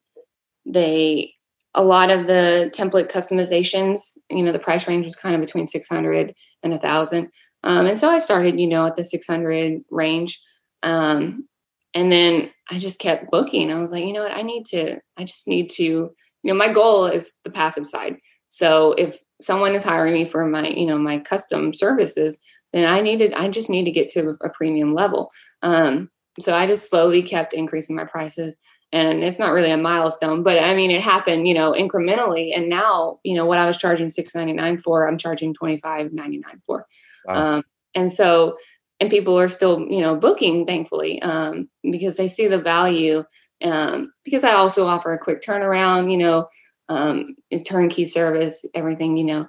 they 0.66 1.34
a 1.76 1.84
lot 1.84 2.10
of 2.10 2.28
the 2.28 2.72
template 2.76 3.12
customizations, 3.12 4.18
you 4.30 4.44
know, 4.44 4.52
the 4.52 4.60
price 4.60 4.88
range 4.88 5.06
was 5.06 5.16
kind 5.16 5.36
of 5.36 5.42
between 5.42 5.66
600 5.66 6.34
and 6.64 6.74
a 6.74 6.80
thousand. 6.80 7.30
Um, 7.64 7.86
and 7.86 7.98
so 7.98 8.10
I 8.10 8.20
started, 8.20 8.60
you 8.60 8.68
know, 8.68 8.86
at 8.86 8.96
the 8.96 9.04
600 9.04 9.82
range. 9.92 10.42
Um, 10.82 11.48
and 11.94 12.12
then 12.12 12.52
I 12.70 12.80
just 12.80 13.00
kept 13.00 13.30
booking. 13.32 13.72
I 13.72 13.82
was 13.82 13.92
like, 13.92 14.06
you 14.06 14.14
know 14.14 14.24
what, 14.24 14.36
I 14.36 14.42
need 14.42 14.66
to, 14.68 15.00
I 15.18 15.24
just 15.24 15.48
need 15.48 15.70
to, 15.72 15.84
you 15.84 16.14
know, 16.44 16.54
my 16.54 16.72
goal 16.72 17.06
is 17.06 17.34
the 17.44 17.52
passive 17.52 17.88
side. 17.88 18.18
So 18.48 18.94
if 18.94 19.20
someone 19.42 19.76
is 19.76 19.84
hiring 19.84 20.14
me 20.14 20.26
for 20.26 20.46
my, 20.46 20.70
you 20.70 20.86
know, 20.86 20.98
my 20.98 21.20
custom 21.20 21.74
services, 21.74 22.40
then 22.74 22.88
I 22.88 23.02
needed, 23.02 23.34
I 23.34 23.50
just 23.50 23.70
need 23.70 23.86
to 23.86 23.92
get 23.92 24.10
to 24.10 24.38
a 24.42 24.50
premium 24.50 24.94
level. 24.94 25.30
Um, 25.62 26.10
so 26.40 26.56
I 26.56 26.68
just 26.68 26.90
slowly 26.90 27.22
kept 27.22 27.54
increasing 27.54 27.96
my 27.96 28.06
prices. 28.06 28.58
And 28.92 29.24
it's 29.24 29.38
not 29.38 29.54
really 29.54 29.70
a 29.70 29.78
milestone, 29.78 30.42
but 30.42 30.58
I 30.58 30.76
mean, 30.76 30.90
it 30.90 31.02
happened, 31.02 31.48
you 31.48 31.54
know, 31.54 31.74
incrementally. 31.74 32.58
And 32.58 32.70
now, 32.70 33.20
you 33.24 33.36
know, 33.36 33.46
what 33.46 33.60
I 33.60 33.68
was 33.68 33.78
charging 33.78 34.10
six 34.10 34.34
ninety 34.34 34.54
nine 34.54 34.80
for, 34.80 35.08
I'm 35.08 35.18
charging 35.18 35.54
twenty 35.54 35.80
five 35.80 36.12
ninety 36.12 36.40
nine 36.40 36.62
for. 36.66 36.86
Wow. 37.26 37.36
Um, 37.58 37.64
and 37.94 38.12
so, 38.12 38.58
and 39.00 39.12
people 39.12 39.38
are 39.40 39.50
still, 39.50 39.82
you 39.82 40.02
know, 40.02 40.16
booking, 40.16 40.66
thankfully, 40.66 41.22
um, 41.22 41.70
because 41.84 42.18
they 42.18 42.28
see 42.28 42.48
the 42.48 42.62
value. 42.62 43.24
Um, 43.62 44.14
because 44.24 44.44
I 44.44 44.54
also 44.54 44.88
offer 44.88 45.12
a 45.12 45.20
quick 45.20 45.42
turnaround, 45.42 46.12
you 46.12 46.18
know, 46.18 46.48
um, 46.88 47.36
turnkey 47.66 48.06
service, 48.06 48.66
everything, 48.74 49.18
you 49.18 49.26
know. 49.26 49.48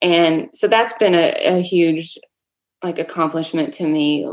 And 0.00 0.50
so 0.52 0.68
that's 0.68 0.92
been 0.98 1.14
a, 1.14 1.32
a 1.56 1.60
huge 1.60 2.18
like 2.84 2.98
accomplishment 2.98 3.74
to 3.74 3.86
me 3.86 4.26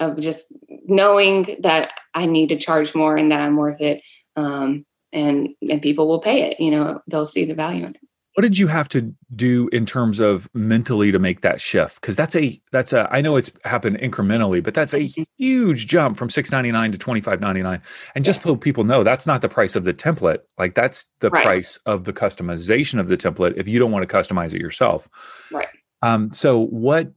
of 0.00 0.20
just 0.20 0.52
knowing 0.86 1.56
that 1.60 1.92
I 2.14 2.26
need 2.26 2.48
to 2.50 2.56
charge 2.56 2.94
more 2.94 3.16
and 3.16 3.30
that 3.32 3.42
I'm 3.42 3.56
worth 3.56 3.80
it. 3.80 4.02
Um, 4.36 4.84
and 5.12 5.50
and 5.70 5.80
people 5.80 6.08
will 6.08 6.20
pay 6.20 6.42
it. 6.42 6.60
You 6.60 6.70
know, 6.70 7.00
they'll 7.06 7.26
see 7.26 7.44
the 7.44 7.54
value 7.54 7.84
in 7.84 7.94
it. 7.94 8.00
What 8.34 8.42
did 8.42 8.58
you 8.58 8.66
have 8.66 8.88
to 8.88 9.14
do 9.36 9.68
in 9.68 9.86
terms 9.86 10.18
of 10.18 10.48
mentally 10.54 11.12
to 11.12 11.20
make 11.20 11.42
that 11.42 11.60
shift? 11.60 12.00
Because 12.00 12.16
that's 12.16 12.34
a 12.34 12.60
that's 12.72 12.92
a 12.92 13.08
I 13.12 13.20
know 13.20 13.36
it's 13.36 13.52
happened 13.64 13.98
incrementally, 14.00 14.60
but 14.60 14.74
that's 14.74 14.92
a 14.92 15.00
mm-hmm. 15.00 15.22
huge 15.38 15.86
jump 15.86 16.18
from 16.18 16.28
six 16.28 16.50
ninety 16.50 16.72
nine 16.72 16.90
to 16.90 16.98
twenty 16.98 17.20
five 17.20 17.40
ninety 17.40 17.62
nine. 17.62 17.80
And 18.16 18.24
just 18.24 18.40
yeah. 18.40 18.46
so 18.46 18.56
people 18.56 18.82
know, 18.82 19.04
that's 19.04 19.24
not 19.24 19.40
the 19.40 19.48
price 19.48 19.76
of 19.76 19.84
the 19.84 19.94
template. 19.94 20.40
Like 20.58 20.74
that's 20.74 21.06
the 21.20 21.30
right. 21.30 21.44
price 21.44 21.78
of 21.86 22.04
the 22.04 22.12
customization 22.12 22.98
of 22.98 23.06
the 23.06 23.16
template 23.16 23.54
if 23.56 23.68
you 23.68 23.78
don't 23.78 23.92
want 23.92 24.08
to 24.08 24.16
customize 24.16 24.52
it 24.52 24.60
yourself. 24.60 25.08
Right. 25.52 25.68
Um, 26.02 26.32
so 26.32 26.58
what 26.58 27.12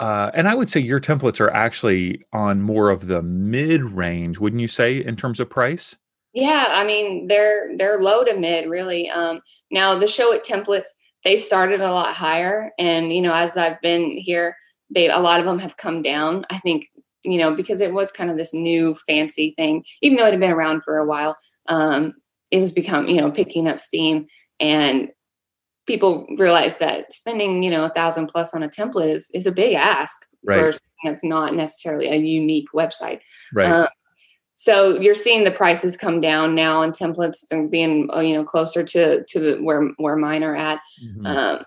uh, 0.00 0.30
and 0.32 0.48
I 0.48 0.54
would 0.54 0.70
say 0.70 0.80
your 0.80 0.98
templates 0.98 1.40
are 1.40 1.50
actually 1.50 2.24
on 2.32 2.62
more 2.62 2.88
of 2.88 3.06
the 3.06 3.20
mid 3.20 3.82
range, 3.82 4.38
wouldn't 4.38 4.60
you 4.60 4.68
say, 4.68 4.96
in 4.96 5.14
terms 5.14 5.40
of 5.40 5.50
price? 5.50 5.94
Yeah, 6.32 6.68
I 6.70 6.84
mean 6.84 7.26
they're 7.26 7.76
they're 7.76 8.00
low 8.00 8.24
to 8.24 8.34
mid 8.36 8.68
really. 8.70 9.10
Um, 9.10 9.40
now 9.70 9.98
the 9.98 10.08
show 10.08 10.32
Showit 10.32 10.46
templates 10.46 10.88
they 11.22 11.36
started 11.36 11.82
a 11.82 11.92
lot 11.92 12.14
higher, 12.14 12.72
and 12.78 13.12
you 13.12 13.20
know 13.20 13.34
as 13.34 13.58
I've 13.58 13.80
been 13.82 14.12
here, 14.12 14.56
they 14.88 15.10
a 15.10 15.18
lot 15.18 15.38
of 15.38 15.44
them 15.46 15.58
have 15.58 15.76
come 15.76 16.02
down. 16.02 16.46
I 16.48 16.58
think 16.58 16.88
you 17.22 17.36
know 17.36 17.54
because 17.54 17.82
it 17.82 17.92
was 17.92 18.10
kind 18.10 18.30
of 18.30 18.38
this 18.38 18.54
new 18.54 18.94
fancy 19.06 19.52
thing, 19.58 19.84
even 20.00 20.16
though 20.16 20.26
it 20.26 20.32
had 20.32 20.40
been 20.40 20.52
around 20.52 20.82
for 20.82 20.96
a 20.96 21.06
while. 21.06 21.36
Um, 21.66 22.14
it 22.50 22.58
was 22.58 22.72
become 22.72 23.06
you 23.06 23.20
know 23.20 23.30
picking 23.30 23.66
up 23.66 23.78
steam, 23.78 24.26
and 24.58 25.10
people 25.90 26.24
realize 26.36 26.78
that 26.78 27.12
spending 27.12 27.64
you 27.64 27.70
know 27.70 27.82
a 27.82 27.90
thousand 27.90 28.28
plus 28.28 28.54
on 28.54 28.62
a 28.62 28.68
template 28.68 29.12
is 29.12 29.28
is 29.34 29.44
a 29.44 29.50
big 29.50 29.74
ask 29.74 30.24
right. 30.44 30.56
for 30.56 30.72
something 30.72 30.86
that's 31.02 31.24
not 31.24 31.52
necessarily 31.52 32.06
a 32.06 32.14
unique 32.14 32.68
website 32.72 33.18
right 33.52 33.72
um, 33.72 33.88
so 34.54 35.00
you're 35.00 35.16
seeing 35.16 35.42
the 35.42 35.50
prices 35.50 35.96
come 35.96 36.20
down 36.20 36.54
now 36.54 36.82
and 36.82 36.92
templates 36.92 37.44
and 37.50 37.72
being 37.72 38.08
uh, 38.14 38.20
you 38.20 38.34
know 38.34 38.44
closer 38.44 38.84
to 38.84 39.24
to 39.24 39.40
the 39.40 39.56
where 39.62 39.88
where 39.96 40.14
mine 40.14 40.44
are 40.44 40.54
at 40.54 40.80
mm-hmm. 41.04 41.26
um, 41.26 41.64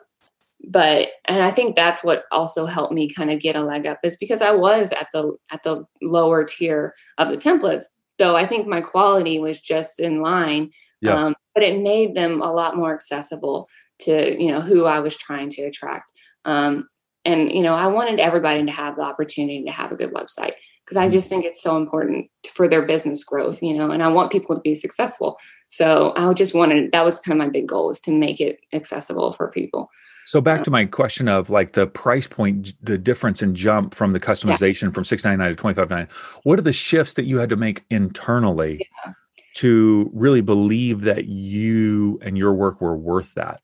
but 0.70 1.10
and 1.26 1.44
i 1.44 1.52
think 1.52 1.76
that's 1.76 2.02
what 2.02 2.24
also 2.32 2.66
helped 2.66 2.94
me 2.94 3.14
kind 3.14 3.30
of 3.30 3.42
get 3.42 3.58
a 3.58 3.62
leg 3.62 3.86
up 3.86 4.00
is 4.06 4.16
because 4.16 4.42
i 4.42 4.54
was 4.54 4.94
at 4.94 5.10
the 5.12 5.36
at 5.52 5.64
the 5.64 5.86
lower 6.02 6.46
tier 6.46 6.96
of 7.18 7.28
the 7.28 7.38
templates 7.38 7.84
though 8.20 8.38
i 8.38 8.46
think 8.46 8.68
my 8.68 8.80
quality 8.80 9.38
was 9.38 9.60
just 9.60 10.00
in 10.00 10.22
line 10.22 10.72
yes. 11.02 11.26
um, 11.26 11.36
but 11.54 11.64
it 11.64 11.82
made 11.82 12.16
them 12.16 12.42
a 12.42 12.54
lot 12.54 12.78
more 12.78 12.94
accessible 12.94 13.68
to 14.04 14.42
you 14.42 14.52
know 14.52 14.62
who 14.62 14.86
I 14.86 15.00
was 15.00 15.18
trying 15.18 15.50
to 15.52 15.64
attract. 15.64 16.12
Um, 16.46 16.88
and 17.26 17.52
you 17.52 17.62
know, 17.62 17.74
I 17.74 17.88
wanted 17.88 18.20
everybody 18.20 18.66
to 18.66 18.72
have 18.72 18.96
the 18.96 19.02
opportunity 19.02 19.64
to 19.64 19.72
have 19.72 19.92
a 19.92 19.96
good 19.96 20.14
website 20.14 20.54
because 20.84 20.98
I 20.98 21.06
mm-hmm. 21.06 21.14
just 21.14 21.30
think 21.30 21.46
it's 21.46 21.62
so 21.62 21.78
important 21.78 22.30
for 22.54 22.68
their 22.68 22.86
business 22.86 23.24
growth. 23.24 23.64
You 23.64 23.74
know, 23.74 23.92
and 23.92 24.04
I 24.04 24.10
want 24.10 24.32
people 24.32 24.56
to 24.56 24.62
be 24.62 24.76
successful. 24.76 25.38
So 25.68 26.14
I 26.18 26.32
just 26.34 26.54
wanted 26.54 26.92
that 26.92 27.06
was 27.06 27.20
kind 27.20 27.40
of 27.40 27.46
my 27.46 27.50
big 27.50 27.68
goal 27.68 27.90
is 27.90 28.02
to 28.02 28.12
make 28.12 28.42
it 28.42 28.60
accessible 28.74 29.34
for 29.34 29.50
people. 29.50 29.90
So 30.26 30.40
back 30.40 30.64
to 30.64 30.72
my 30.72 30.86
question 30.86 31.28
of 31.28 31.50
like 31.50 31.74
the 31.74 31.86
price 31.86 32.28
point, 32.28 32.74
the 32.82 32.98
difference 32.98 33.42
in 33.42 33.56
jump 33.56 33.94
from 33.94 34.14
the 34.14 34.20
customization 34.20 34.84
yeah. 34.84 34.92
from 34.92 35.04
six 35.04 35.24
ninety 35.24 35.38
nine 35.38 35.50
to 35.50 35.56
twenty 35.56 35.76
five 35.76 35.90
nine. 35.90 36.08
What 36.44 36.60
are 36.60 36.64
the 36.64 36.74
shifts 36.74 37.14
that 37.14 37.24
you 37.24 37.38
had 37.38 37.50
to 37.50 37.56
make 37.56 37.84
internally? 37.90 38.88
Yeah. 39.06 39.14
to 39.56 40.10
really 40.14 40.42
believe 40.42 41.02
that 41.02 41.26
you 41.26 42.20
and 42.24 42.38
your 42.38 42.54
work 42.54 42.82
were 42.82 42.98
worth 42.98 43.36
that? 43.36 43.62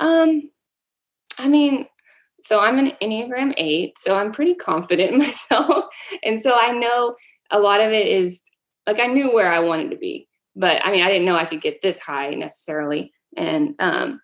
Um, 0.00 0.50
I 1.38 1.48
mean, 1.48 1.86
so 2.40 2.60
I'm 2.60 2.78
an 2.78 2.92
Enneagram 3.02 3.54
8, 3.56 3.98
so 3.98 4.14
I'm 4.14 4.32
pretty 4.32 4.54
confident 4.54 5.12
in 5.12 5.18
myself. 5.18 5.86
and 6.22 6.40
so 6.40 6.54
I 6.56 6.72
know 6.72 7.16
a 7.50 7.58
lot 7.58 7.80
of 7.80 7.92
it 7.92 8.06
is 8.06 8.42
like 8.86 9.00
I 9.00 9.06
knew 9.06 9.32
where 9.32 9.50
I 9.50 9.60
wanted 9.60 9.90
to 9.90 9.96
be, 9.96 10.28
but 10.56 10.84
I 10.84 10.92
mean, 10.92 11.02
I 11.02 11.08
didn't 11.08 11.26
know 11.26 11.36
I 11.36 11.44
could 11.44 11.60
get 11.60 11.82
this 11.82 11.98
high 11.98 12.30
necessarily. 12.30 13.12
And 13.36 13.74
um 13.78 14.20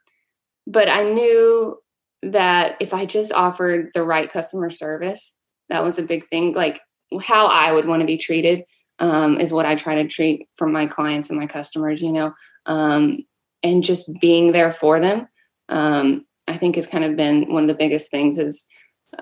but 0.66 0.88
I 0.88 1.02
knew 1.04 1.78
that 2.22 2.76
if 2.80 2.94
I 2.94 3.04
just 3.04 3.32
offered 3.32 3.90
the 3.94 4.02
right 4.02 4.30
customer 4.30 4.70
service, 4.70 5.38
that 5.68 5.84
was 5.84 5.98
a 5.98 6.02
big 6.02 6.24
thing. 6.26 6.54
Like 6.54 6.80
how 7.22 7.46
I 7.46 7.72
would 7.72 7.86
want 7.86 8.00
to 8.00 8.06
be 8.06 8.16
treated 8.16 8.64
um, 8.98 9.40
is 9.40 9.52
what 9.52 9.66
I 9.66 9.74
try 9.74 9.96
to 9.96 10.08
treat 10.08 10.48
from 10.56 10.72
my 10.72 10.86
clients 10.86 11.28
and 11.28 11.38
my 11.38 11.46
customers, 11.46 12.00
you 12.00 12.12
know, 12.12 12.32
um, 12.66 13.18
and 13.62 13.84
just 13.84 14.10
being 14.20 14.52
there 14.52 14.72
for 14.72 15.00
them. 15.00 15.28
Um, 15.68 16.26
I 16.46 16.56
think 16.56 16.76
has 16.76 16.86
kind 16.86 17.04
of 17.04 17.16
been 17.16 17.52
one 17.52 17.64
of 17.64 17.68
the 17.68 17.74
biggest 17.74 18.10
things 18.10 18.38
is, 18.38 18.66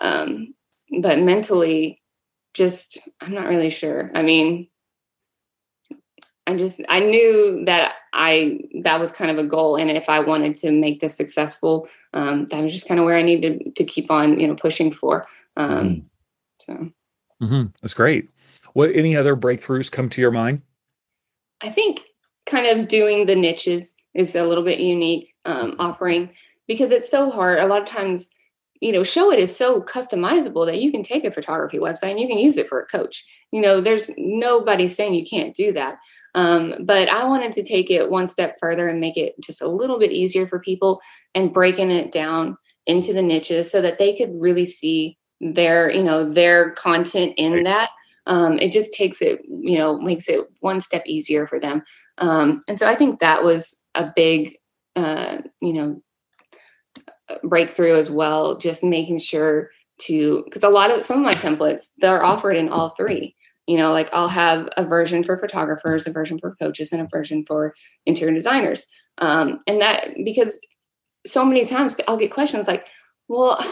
um, 0.00 0.54
but 1.00 1.18
mentally, 1.18 2.02
just 2.54 2.98
I'm 3.20 3.32
not 3.32 3.48
really 3.48 3.70
sure. 3.70 4.10
I 4.14 4.22
mean, 4.22 4.68
I 6.46 6.56
just 6.56 6.80
I 6.88 7.00
knew 7.00 7.64
that 7.66 7.94
I 8.12 8.60
that 8.82 8.98
was 8.98 9.12
kind 9.12 9.30
of 9.30 9.38
a 9.38 9.48
goal, 9.48 9.76
and 9.76 9.90
if 9.90 10.08
I 10.08 10.20
wanted 10.20 10.56
to 10.56 10.72
make 10.72 11.00
this 11.00 11.16
successful, 11.16 11.88
um, 12.12 12.48
that 12.50 12.62
was 12.62 12.72
just 12.72 12.88
kind 12.88 12.98
of 12.98 13.06
where 13.06 13.16
I 13.16 13.22
needed 13.22 13.76
to 13.76 13.84
keep 13.84 14.10
on, 14.10 14.38
you 14.38 14.48
know, 14.48 14.56
pushing 14.56 14.92
for. 14.92 15.26
Um, 15.56 15.70
mm-hmm. 15.70 15.98
So 16.58 16.72
mm-hmm. 17.42 17.66
that's 17.80 17.94
great. 17.94 18.28
What 18.72 18.90
any 18.94 19.16
other 19.16 19.36
breakthroughs 19.36 19.90
come 19.90 20.08
to 20.10 20.20
your 20.20 20.30
mind? 20.30 20.62
I 21.60 21.70
think 21.70 22.00
kind 22.46 22.66
of 22.66 22.88
doing 22.88 23.26
the 23.26 23.36
niches 23.36 23.96
is 24.14 24.34
a 24.34 24.44
little 24.44 24.64
bit 24.64 24.78
unique 24.78 25.34
um, 25.44 25.76
offering 25.78 26.30
because 26.66 26.90
it's 26.90 27.10
so 27.10 27.30
hard. 27.30 27.58
A 27.58 27.66
lot 27.66 27.82
of 27.82 27.88
times, 27.88 28.30
you 28.80 28.92
know, 28.92 29.02
Showit 29.02 29.38
is 29.38 29.54
so 29.54 29.82
customizable 29.82 30.66
that 30.66 30.80
you 30.80 30.90
can 30.90 31.02
take 31.02 31.24
a 31.24 31.30
photography 31.30 31.78
website 31.78 32.10
and 32.10 32.20
you 32.20 32.26
can 32.26 32.38
use 32.38 32.56
it 32.56 32.68
for 32.68 32.80
a 32.80 32.86
coach. 32.86 33.24
You 33.52 33.60
know, 33.60 33.80
there's 33.80 34.10
nobody 34.16 34.88
saying 34.88 35.14
you 35.14 35.24
can't 35.24 35.54
do 35.54 35.72
that. 35.72 35.98
Um, 36.34 36.74
but 36.80 37.08
I 37.08 37.24
wanted 37.24 37.52
to 37.52 37.62
take 37.62 37.90
it 37.90 38.10
one 38.10 38.26
step 38.26 38.56
further 38.58 38.88
and 38.88 39.00
make 39.00 39.16
it 39.16 39.34
just 39.40 39.62
a 39.62 39.68
little 39.68 39.98
bit 39.98 40.12
easier 40.12 40.46
for 40.46 40.58
people 40.58 41.00
and 41.34 41.52
breaking 41.52 41.90
it 41.90 42.10
down 42.10 42.56
into 42.86 43.12
the 43.12 43.22
niches 43.22 43.70
so 43.70 43.80
that 43.80 43.98
they 43.98 44.16
could 44.16 44.30
really 44.40 44.66
see 44.66 45.18
their, 45.40 45.90
you 45.90 46.02
know, 46.02 46.32
their 46.32 46.70
content 46.72 47.34
in 47.36 47.64
that. 47.64 47.90
Um, 48.26 48.58
it 48.58 48.72
just 48.72 48.94
takes 48.94 49.20
it, 49.20 49.42
you 49.48 49.78
know, 49.78 49.98
makes 49.98 50.28
it 50.28 50.46
one 50.60 50.80
step 50.80 51.02
easier 51.06 51.46
for 51.46 51.58
them. 51.58 51.82
Um, 52.18 52.60
and 52.68 52.78
so 52.78 52.86
I 52.86 52.94
think 52.94 53.20
that 53.20 53.42
was 53.44 53.81
a 53.94 54.12
big, 54.14 54.56
uh, 54.96 55.38
you 55.60 55.72
know, 55.72 56.02
breakthrough 57.42 57.96
as 57.96 58.10
well 58.10 58.58
just 58.58 58.84
making 58.84 59.18
sure 59.18 59.70
to 59.98 60.42
because 60.44 60.62
a 60.62 60.68
lot 60.68 60.90
of 60.90 61.04
some 61.04 61.18
of 61.18 61.24
my 61.24 61.34
templates 61.34 61.90
they're 61.98 62.24
offered 62.24 62.56
in 62.56 62.68
all 62.68 62.90
three. 62.90 63.36
You 63.66 63.78
know 63.78 63.92
like 63.92 64.12
i'll 64.12 64.28
have 64.28 64.68
a 64.76 64.84
version 64.84 65.22
for 65.22 65.36
photographers 65.36 66.06
a 66.06 66.12
version 66.12 66.38
for 66.38 66.56
coaches 66.56 66.92
and 66.92 67.00
a 67.00 67.08
version 67.10 67.44
for 67.46 67.74
interior 68.06 68.34
designers. 68.34 68.86
Um, 69.18 69.60
and 69.66 69.80
that 69.80 70.14
because 70.24 70.60
so 71.24 71.44
many 71.44 71.64
times 71.64 71.96
i'll 72.08 72.16
get 72.16 72.32
questions 72.32 72.66
like 72.66 72.86
well 73.28 73.64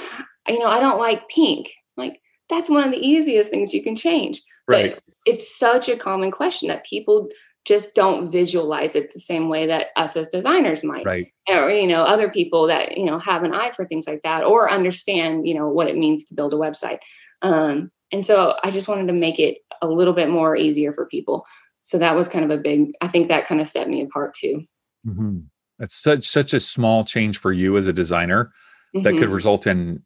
you 0.48 0.58
know 0.58 0.66
i 0.66 0.80
don't 0.80 0.98
like 0.98 1.28
pink. 1.28 1.68
Like 1.96 2.20
that's 2.48 2.70
one 2.70 2.84
of 2.84 2.92
the 2.92 3.04
easiest 3.04 3.50
things 3.50 3.74
you 3.74 3.82
can 3.82 3.96
change. 3.96 4.42
Right. 4.68 4.94
but 4.94 5.02
it's 5.26 5.58
such 5.58 5.88
a 5.88 5.96
common 5.96 6.30
question 6.30 6.68
that 6.68 6.86
people 6.86 7.28
just 7.66 7.94
don't 7.94 8.30
visualize 8.30 8.94
it 8.94 9.12
the 9.12 9.20
same 9.20 9.48
way 9.48 9.66
that 9.66 9.88
us 9.96 10.16
as 10.16 10.28
designers 10.28 10.82
might 10.82 11.04
right 11.04 11.26
or 11.48 11.70
you 11.70 11.86
know 11.86 12.02
other 12.02 12.30
people 12.30 12.66
that 12.66 12.96
you 12.96 13.04
know 13.04 13.18
have 13.18 13.42
an 13.42 13.52
eye 13.52 13.70
for 13.70 13.84
things 13.84 14.06
like 14.06 14.22
that 14.22 14.44
or 14.44 14.70
understand 14.70 15.46
you 15.46 15.54
know 15.54 15.68
what 15.68 15.88
it 15.88 15.96
means 15.96 16.24
to 16.24 16.34
build 16.34 16.52
a 16.52 16.56
website 16.56 16.98
um, 17.42 17.90
and 18.12 18.24
so 18.24 18.56
i 18.62 18.70
just 18.70 18.88
wanted 18.88 19.06
to 19.06 19.12
make 19.12 19.38
it 19.38 19.58
a 19.82 19.88
little 19.88 20.14
bit 20.14 20.28
more 20.28 20.56
easier 20.56 20.92
for 20.92 21.06
people 21.06 21.46
so 21.82 21.98
that 21.98 22.14
was 22.14 22.28
kind 22.28 22.44
of 22.44 22.50
a 22.50 22.60
big 22.60 22.92
i 23.00 23.08
think 23.08 23.28
that 23.28 23.46
kind 23.46 23.60
of 23.60 23.66
set 23.66 23.88
me 23.88 24.02
apart 24.02 24.34
too 24.34 24.64
mm-hmm. 25.06 25.40
that's 25.78 25.94
such 25.94 26.26
such 26.26 26.54
a 26.54 26.60
small 26.60 27.04
change 27.04 27.38
for 27.38 27.52
you 27.52 27.76
as 27.76 27.86
a 27.86 27.92
designer 27.92 28.52
mm-hmm. 28.94 29.02
that 29.02 29.12
could 29.12 29.22
mm-hmm. 29.22 29.32
result 29.32 29.66
in 29.66 30.02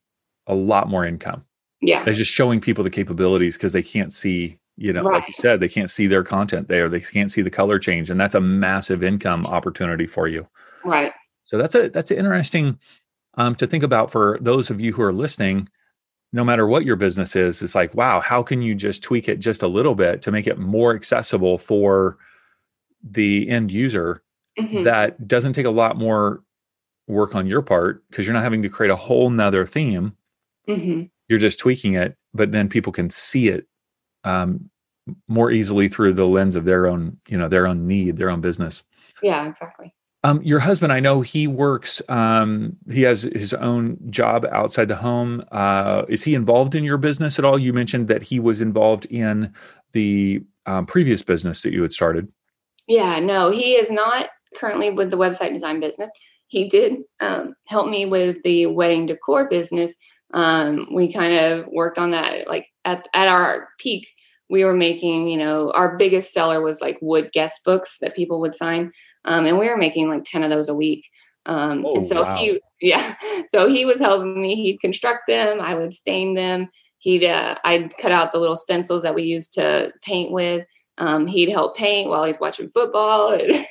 a 0.47 0.55
lot 0.55 0.89
more 0.89 1.05
income 1.07 1.45
yeah 1.81 2.03
they're 2.05 2.15
just 2.15 2.33
showing 2.33 2.61
people 2.61 2.83
the 2.83 2.91
capabilities 2.91 3.57
because 3.57 3.73
they 3.73 3.83
can't 3.83 4.13
see 4.13 4.59
you 4.77 4.93
know 4.93 5.03
right. 5.03 5.21
like 5.21 5.29
you 5.29 5.35
said 5.39 5.61
they 5.61 5.69
can't 5.69 5.91
see 5.91 6.07
their 6.07 6.23
content 6.23 6.69
there 6.69 6.89
they 6.89 7.01
can't 7.01 7.31
see 7.31 7.43
the 7.43 7.51
color 7.51 7.79
change 7.79 8.11
and 8.11 8.21
that's 8.21 8.35
a 8.35 8.41
massive 8.41 9.03
income 9.03 9.47
opportunity 9.47 10.07
for 10.07 10.29
you 10.29 10.47
right 10.85 11.13
so 11.45 11.59
that's 11.59 11.75
a 11.75 11.89
that's 11.89 12.11
an 12.11 12.19
interesting 12.19 12.79
um, 13.37 13.55
to 13.57 13.67
think 13.67 13.83
about 13.83 14.11
for 14.11 14.39
those 14.41 14.71
of 14.71 14.81
you 14.81 14.93
who 14.93 15.03
are 15.03 15.13
listening 15.13 15.69
no 16.33 16.45
matter 16.45 16.67
what 16.67 16.85
your 16.85 16.97
business 16.97 17.37
is 17.37 17.63
it's 17.63 17.75
like 17.75 17.95
wow 17.95 18.21
how 18.21 18.43
can 18.43 18.63
you 18.63 18.75
just 18.75 19.03
tweak 19.03 19.29
it 19.29 19.39
just 19.39 19.63
a 19.63 19.69
little 19.69 19.95
bit 19.95 20.23
to 20.23 20.33
make 20.33 20.47
it 20.47 20.59
more 20.59 20.95
accessible 20.95 21.59
for 21.59 22.19
the 23.03 23.49
end 23.49 23.71
user 23.71 24.23
mm-hmm. 24.59 24.83
that 24.85 25.29
doesn't 25.29 25.53
take 25.53 25.67
a 25.67 25.71
lot 25.71 25.97
more 25.97 26.43
work 27.07 27.35
on 27.35 27.47
your 27.47 27.63
part 27.63 28.03
because 28.09 28.27
you're 28.27 28.35
not 28.35 28.43
having 28.43 28.63
to 28.63 28.69
create 28.69 28.91
a 28.91 28.97
whole 28.97 29.31
nother 29.31 29.67
theme 29.67 30.17
mm-hmm. 30.69 31.03
you're 31.29 31.39
just 31.39 31.59
tweaking 31.59 31.95
it 31.95 32.17
but 32.33 32.51
then 32.51 32.69
people 32.69 32.93
can 32.93 33.11
see 33.11 33.49
it 33.49 33.67
um, 34.25 34.71
more 35.29 35.51
easily 35.51 35.89
through 35.89 36.15
the 36.15 36.27
lens 36.27 36.57
of 36.57 36.65
their 36.65 36.87
own, 36.87 37.19
you 37.29 37.37
know, 37.37 37.49
their 37.49 37.67
own 37.67 37.87
need, 37.87 38.17
their 38.17 38.31
own 38.31 38.41
business. 38.41 38.83
Yeah, 39.23 39.49
exactly. 39.49 39.95
Um, 40.25 40.41
your 40.43 40.59
husband, 40.59 40.91
I 40.91 41.01
know 41.01 41.21
he 41.21 41.47
works. 41.47 42.01
Um, 42.09 42.79
he 42.91 43.03
has 43.03 43.23
his 43.23 43.53
own 43.53 43.99
job 44.09 44.47
outside 44.51 44.89
the 44.89 44.97
home. 44.97 45.45
Uh, 45.53 46.05
is 46.09 46.25
he 46.25 46.35
involved 46.35 46.75
in 46.75 46.83
your 46.83 46.97
business 46.97 47.39
at 47.39 47.45
all? 47.45 47.59
You 47.59 47.75
mentioned 47.75 48.09
that 48.09 48.23
he 48.23 48.41
was 48.41 48.63
involved 48.63 49.05
in 49.07 49.53
the 49.93 50.43
um, 50.65 50.87
previous 50.87 51.21
business 51.21 51.61
that 51.61 51.75
you 51.75 51.83
had 51.83 51.93
started. 51.93 52.33
Yeah, 52.89 53.21
no, 53.21 53.51
he 53.51 53.75
is 53.75 53.91
not 53.91 54.31
currently 54.57 54.91
with 54.91 55.11
the 55.11 55.19
website 55.19 55.53
design 55.53 55.79
business. 55.79 56.11
He 56.47 56.71
did 56.71 57.03
um, 57.21 57.55
help 57.67 57.89
me 57.89 58.07
with 58.07 58.43
the 58.45 58.67
wedding 58.67 59.05
decor 59.05 59.49
business. 59.51 59.95
Um, 60.33 60.89
we 60.93 61.13
kind 61.13 61.35
of 61.35 61.67
worked 61.69 61.99
on 61.99 62.13
that 62.13 62.49
like 62.49 62.69
at, 62.85 63.09
at 63.15 63.29
our 63.29 63.69
peak 63.79 64.09
we 64.51 64.65
were 64.65 64.75
making 64.75 65.29
you 65.29 65.39
know 65.39 65.71
our 65.73 65.97
biggest 65.97 66.33
seller 66.33 66.63
was 66.63 66.81
like 66.81 66.99
wood 67.01 67.31
guest 67.33 67.61
books 67.65 67.99
that 68.01 68.17
people 68.17 68.41
would 68.41 68.55
sign 68.55 68.93
um, 69.25 69.47
and 69.47 69.59
we 69.59 69.69
were 69.69 69.77
making 69.77 70.09
like 70.09 70.25
10 70.25 70.43
of 70.43 70.51
those 70.51 70.69
a 70.69 70.75
week 70.75 71.09
um, 71.47 71.85
oh, 71.87 71.97
and 71.97 72.07
so 72.07 72.23
wow. 72.23 72.37
he 72.37 72.61
yeah 72.81 73.15
so 73.47 73.69
he 73.69 73.85
was 73.85 73.99
helping 73.99 74.41
me 74.41 74.55
he'd 74.55 74.81
construct 74.81 75.27
them 75.27 75.61
i 75.61 75.75
would 75.75 75.95
stain 75.95 76.35
them 76.35 76.69
he'd 76.99 77.25
uh, 77.25 77.57
i'd 77.65 77.97
cut 77.99 78.13
out 78.13 78.33
the 78.33 78.39
little 78.39 78.57
stencils 78.57 79.03
that 79.03 79.15
we 79.15 79.23
used 79.23 79.55
to 79.55 79.93
paint 80.03 80.31
with 80.33 80.67
um, 80.99 81.27
he'd 81.27 81.51
help 81.51 81.77
paint 81.77 82.09
while 82.09 82.25
he's 82.25 82.41
watching 82.41 82.69
football 82.69 83.37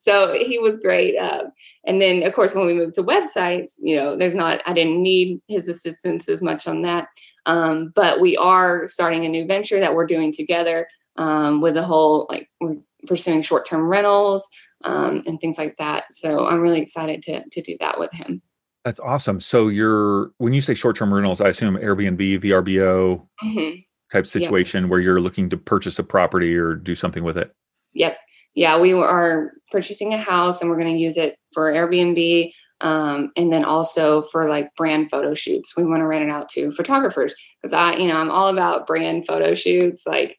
so 0.00 0.32
he 0.32 0.58
was 0.58 0.78
great. 0.78 1.16
Uh, 1.16 1.44
and 1.84 2.00
then, 2.00 2.22
of 2.22 2.32
course, 2.32 2.54
when 2.54 2.66
we 2.66 2.72
moved 2.74 2.94
to 2.94 3.02
websites, 3.02 3.74
you 3.78 3.96
know, 3.96 4.16
there's 4.16 4.34
not, 4.34 4.60
I 4.64 4.72
didn't 4.72 5.02
need 5.02 5.40
his 5.46 5.68
assistance 5.68 6.28
as 6.28 6.40
much 6.40 6.66
on 6.66 6.82
that. 6.82 7.08
Um, 7.46 7.92
but 7.94 8.20
we 8.20 8.36
are 8.36 8.86
starting 8.86 9.24
a 9.24 9.28
new 9.28 9.46
venture 9.46 9.80
that 9.80 9.94
we're 9.94 10.06
doing 10.06 10.32
together 10.32 10.88
um, 11.16 11.60
with 11.60 11.74
the 11.74 11.82
whole, 11.82 12.26
like, 12.28 12.48
we're 12.60 12.76
pursuing 13.06 13.42
short 13.42 13.66
term 13.66 13.82
rentals 13.82 14.48
um, 14.84 15.22
and 15.26 15.40
things 15.40 15.58
like 15.58 15.76
that. 15.78 16.04
So 16.12 16.46
I'm 16.46 16.60
really 16.60 16.80
excited 16.80 17.22
to, 17.24 17.44
to 17.48 17.62
do 17.62 17.76
that 17.80 17.98
with 17.98 18.12
him. 18.12 18.42
That's 18.84 19.00
awesome. 19.00 19.40
So 19.40 19.68
you're, 19.68 20.30
when 20.38 20.52
you 20.52 20.60
say 20.60 20.74
short 20.74 20.96
term 20.96 21.12
rentals, 21.12 21.40
I 21.40 21.48
assume 21.48 21.76
Airbnb, 21.76 22.42
VRBO 22.42 23.26
mm-hmm. 23.42 23.78
type 24.10 24.26
situation 24.26 24.84
yep. 24.84 24.90
where 24.90 25.00
you're 25.00 25.20
looking 25.20 25.50
to 25.50 25.56
purchase 25.56 25.98
a 25.98 26.02
property 26.02 26.56
or 26.56 26.74
do 26.74 26.94
something 26.94 27.24
with 27.24 27.36
it. 27.36 27.52
Yep 27.92 28.16
yeah, 28.54 28.78
we 28.78 28.92
are 28.92 29.52
purchasing 29.70 30.12
a 30.12 30.18
house 30.18 30.60
and 30.60 30.70
we're 30.70 30.78
going 30.78 30.94
to 30.94 31.00
use 31.00 31.16
it 31.16 31.36
for 31.52 31.72
Airbnb 31.72 32.52
um, 32.80 33.30
and 33.36 33.52
then 33.52 33.64
also 33.64 34.22
for 34.22 34.48
like 34.48 34.74
brand 34.76 35.10
photo 35.10 35.34
shoots. 35.34 35.76
We 35.76 35.84
want 35.84 36.00
to 36.00 36.06
rent 36.06 36.24
it 36.24 36.30
out 36.30 36.48
to 36.50 36.72
photographers 36.72 37.34
because 37.60 37.72
I, 37.72 37.96
you 37.96 38.08
know, 38.08 38.16
I'm 38.16 38.30
all 38.30 38.48
about 38.48 38.86
brand 38.86 39.26
photo 39.26 39.54
shoots. 39.54 40.06
Like 40.06 40.38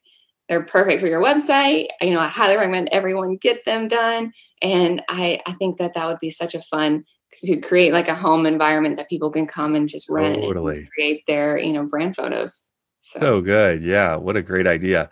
they're 0.50 0.64
perfect 0.64 1.02
for 1.02 1.08
your 1.08 1.22
website. 1.22 1.88
You 2.02 2.12
know, 2.12 2.20
I 2.20 2.28
highly 2.28 2.58
recommend 2.58 2.90
everyone 2.92 3.38
get 3.38 3.64
them 3.66 3.88
done. 3.88 4.34
And 4.62 5.04
I, 5.08 5.40
I 5.46 5.54
think 5.54 5.78
that 5.78 5.94
that 5.94 6.08
would 6.08 6.20
be 6.20 6.30
such 6.30 6.56
a 6.56 6.62
fun 6.64 7.06
to 7.44 7.58
create 7.62 7.94
like 7.94 8.08
a 8.08 8.16
home 8.16 8.46
environment 8.46 8.98
that 8.98 9.10
people 9.10 9.32
can 9.32 9.48
come 9.48 9.76
and 9.76 9.88
just 9.88 10.10
rent 10.10 10.42
totally. 10.42 10.80
and 10.80 10.92
create 10.92 11.24
their, 11.28 11.58
you 11.58 11.74
know, 11.74 11.86
brand 11.86 12.16
photos. 12.16 12.68
So. 13.00 13.20
so 13.20 13.42
good. 13.42 13.84
Yeah. 13.84 14.16
What 14.16 14.36
a 14.36 14.42
great 14.42 14.68
idea. 14.68 15.10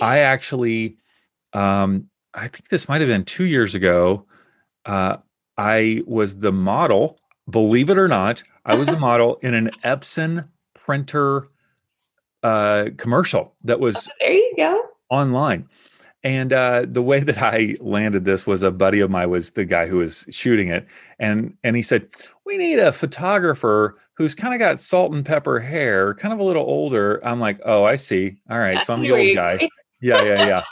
I 0.00 0.20
actually, 0.20 0.96
um, 1.52 2.08
I 2.34 2.48
think 2.48 2.68
this 2.68 2.88
might 2.88 3.00
have 3.00 3.08
been 3.08 3.24
two 3.24 3.44
years 3.44 3.74
ago. 3.74 4.26
Uh, 4.84 5.18
I 5.62 6.02
was 6.06 6.38
the 6.38 6.50
model, 6.50 7.20
believe 7.48 7.88
it 7.88 7.96
or 7.96 8.08
not, 8.08 8.42
I 8.64 8.74
was 8.74 8.88
the 8.88 8.98
model 9.08 9.38
in 9.42 9.54
an 9.54 9.70
Epson 9.84 10.48
printer 10.74 11.48
uh, 12.42 12.86
commercial 12.96 13.54
that 13.62 13.78
was 13.78 14.08
oh, 14.08 14.12
there 14.18 14.32
you 14.32 14.54
go 14.56 14.82
online. 15.08 15.68
And 16.24 16.52
uh, 16.52 16.86
the 16.88 17.02
way 17.02 17.20
that 17.20 17.38
I 17.38 17.76
landed 17.80 18.24
this 18.24 18.44
was 18.44 18.64
a 18.64 18.72
buddy 18.72 18.98
of 18.98 19.10
mine 19.10 19.30
was 19.30 19.52
the 19.52 19.64
guy 19.64 19.86
who 19.86 19.98
was 19.98 20.26
shooting 20.30 20.68
it, 20.68 20.86
and 21.20 21.56
and 21.62 21.76
he 21.76 21.82
said, 21.82 22.08
"We 22.44 22.56
need 22.56 22.78
a 22.80 22.92
photographer 22.92 23.98
who's 24.14 24.34
kind 24.34 24.54
of 24.54 24.58
got 24.58 24.80
salt 24.80 25.12
and 25.12 25.24
pepper 25.24 25.60
hair, 25.60 26.14
kind 26.14 26.32
of 26.32 26.40
a 26.40 26.44
little 26.44 26.64
older." 26.64 27.24
I'm 27.24 27.40
like, 27.40 27.60
"Oh, 27.64 27.84
I 27.84 27.96
see. 27.96 28.36
All 28.50 28.58
right, 28.58 28.82
so 28.82 28.94
I'm 28.94 29.02
the 29.02 29.12
old 29.12 29.34
guy." 29.34 29.68
Yeah, 30.00 30.22
yeah, 30.22 30.46
yeah. 30.46 30.64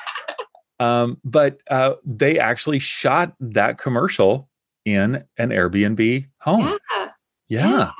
um, 0.80 1.18
but 1.24 1.60
uh, 1.68 1.94
they 2.04 2.38
actually 2.38 2.80
shot 2.80 3.34
that 3.40 3.78
commercial 3.78 4.49
in 4.84 5.24
an 5.38 5.50
Airbnb 5.50 6.28
home. 6.38 6.60
Yeah. 6.60 7.08
Yeah. 7.48 7.68
Yeah. 7.68 7.90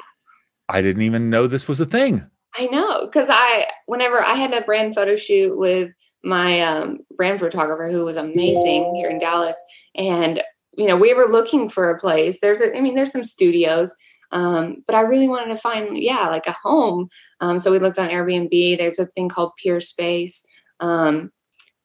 I 0.69 0.83
didn't 0.83 1.03
even 1.03 1.31
know 1.31 1.47
this 1.47 1.67
was 1.67 1.81
a 1.81 1.87
thing. 1.87 2.25
I 2.57 2.67
know 2.67 3.07
because 3.07 3.29
I, 3.31 3.67
whenever 3.87 4.23
I 4.23 4.35
had 4.35 4.53
a 4.53 4.63
brand 4.63 4.95
photo 4.95 5.17
shoot 5.17 5.57
with 5.57 5.93
my 6.25 6.61
um, 6.61 6.99
brand 7.17 7.41
photographer 7.41 7.89
who 7.89 8.05
was 8.05 8.17
amazing 8.17 8.95
here 8.95 9.09
in 9.09 9.19
Dallas, 9.19 9.57
and 9.95 10.43
you 10.77 10.87
know 10.87 10.97
we 10.97 11.15
were 11.15 11.27
looking 11.27 11.69
for 11.69 11.91
a 11.91 11.99
place. 11.99 12.41
There's 12.41 12.61
a, 12.61 12.77
I 12.77 12.81
mean, 12.81 12.95
there's 12.95 13.13
some 13.13 13.25
studios, 13.25 13.95
um, 14.33 14.83
but 14.87 14.97
I 14.97 15.03
really 15.03 15.29
wanted 15.29 15.53
to 15.53 15.61
find, 15.61 15.99
yeah, 15.99 16.29
like 16.29 16.47
a 16.47 16.57
home. 16.63 17.09
Um, 17.41 17.59
so 17.59 17.71
we 17.71 17.79
looked 17.79 17.99
on 17.99 18.11
Airbnb. 18.11 18.79
There's 18.79 18.99
a 18.99 19.07
thing 19.07 19.29
called 19.29 19.53
Peerspace, 19.65 20.43
um, 20.81 21.31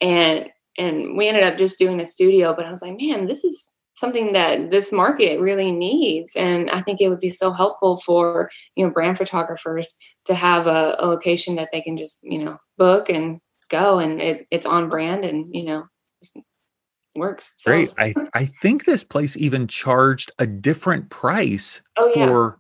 and 0.02 0.50
and 0.78 1.18
we 1.18 1.28
ended 1.28 1.44
up 1.44 1.58
just 1.58 1.80
doing 1.80 2.02
a 2.02 2.06
studio. 2.06 2.54
But 2.56 2.66
I 2.66 2.72
was 2.72 2.82
like, 2.82 3.00
man, 3.00 3.28
this 3.28 3.44
is 3.44 3.72
something 3.96 4.34
that 4.34 4.72
this 4.72 4.92
market 4.92 5.40
really 5.40 5.72
needs 5.72 6.36
and 6.36 6.70
i 6.70 6.82
think 6.82 7.02
it 7.02 7.10
would 7.10 7.20
be 7.20 7.30
so 7.30 7.52
helpful 7.52 7.96
for 7.98 8.50
you 8.76 8.86
know 8.86 8.92
brand 8.92 9.18
photographers 9.18 9.96
to 10.26 10.34
have 10.34 10.68
a, 10.68 10.96
a 11.00 11.08
location 11.08 11.56
that 11.56 11.70
they 11.72 11.82
can 11.82 11.98
just 11.98 12.20
you 12.24 12.44
know 12.44 12.58
book 12.78 13.10
and 13.10 13.40
go 13.70 14.00
and 14.00 14.22
it, 14.22 14.48
it's 14.52 14.66
on 14.66 14.90
brand 14.90 15.26
and 15.26 15.54
you 15.56 15.64
know 15.64 15.84
works 17.16 17.54
Great. 17.66 17.94
I, 17.98 18.14
I 18.34 18.46
think 18.46 18.86
this 18.86 19.04
place 19.04 19.38
even 19.38 19.68
charged 19.68 20.32
a 20.40 20.46
different 20.46 21.10
price 21.10 21.82
Oh, 21.98 22.12
yeah. 22.16 22.28
for 22.28 22.60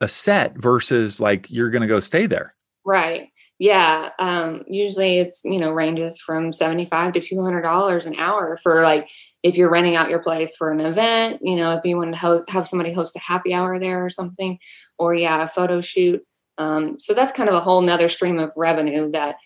a 0.00 0.08
set 0.08 0.56
versus 0.60 1.20
like 1.20 1.50
you're 1.50 1.70
going 1.70 1.82
to 1.82 1.88
go 1.88 2.00
stay 2.00 2.26
there. 2.26 2.53
Right 2.84 3.28
yeah 3.58 4.10
um 4.18 4.62
usually 4.66 5.18
it's 5.18 5.40
you 5.44 5.58
know 5.58 5.70
ranges 5.70 6.20
from 6.20 6.52
75 6.52 7.14
to 7.14 7.20
200 7.20 7.62
dollars 7.62 8.06
an 8.06 8.14
hour 8.16 8.58
for 8.62 8.82
like 8.82 9.08
if 9.42 9.56
you're 9.56 9.70
renting 9.70 9.96
out 9.96 10.10
your 10.10 10.22
place 10.22 10.54
for 10.56 10.70
an 10.70 10.80
event 10.80 11.40
you 11.42 11.56
know 11.56 11.74
if 11.74 11.84
you 11.84 11.96
want 11.96 12.12
to 12.12 12.18
ho- 12.18 12.44
have 12.48 12.68
somebody 12.68 12.92
host 12.92 13.16
a 13.16 13.20
happy 13.20 13.54
hour 13.54 13.78
there 13.78 14.04
or 14.04 14.10
something 14.10 14.58
or 14.98 15.14
yeah 15.14 15.44
a 15.44 15.48
photo 15.48 15.80
shoot 15.80 16.22
um 16.58 16.98
so 16.98 17.14
that's 17.14 17.32
kind 17.32 17.48
of 17.48 17.54
a 17.54 17.60
whole 17.60 17.80
nother 17.80 18.08
stream 18.08 18.38
of 18.38 18.52
revenue 18.56 19.10
that 19.10 19.36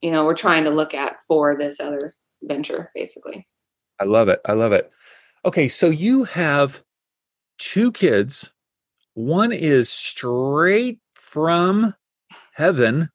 you 0.00 0.10
know 0.10 0.24
we're 0.24 0.34
trying 0.34 0.64
to 0.64 0.70
look 0.70 0.94
at 0.94 1.16
for 1.26 1.56
this 1.56 1.80
other 1.80 2.12
venture 2.42 2.90
basically 2.94 3.46
I 3.98 4.04
love 4.04 4.28
it. 4.28 4.40
I 4.44 4.52
love 4.52 4.72
it. 4.72 4.90
Okay, 5.44 5.68
so 5.68 5.88
you 5.90 6.24
have 6.24 6.82
two 7.58 7.92
kids. 7.92 8.52
One 9.14 9.52
is 9.52 9.90
straight 9.90 11.00
from 11.14 11.94
heaven, 12.58 13.08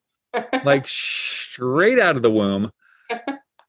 like 0.64 0.88
straight 0.88 2.00
out 2.00 2.16
of 2.16 2.22
the 2.24 2.32
womb. 2.32 2.72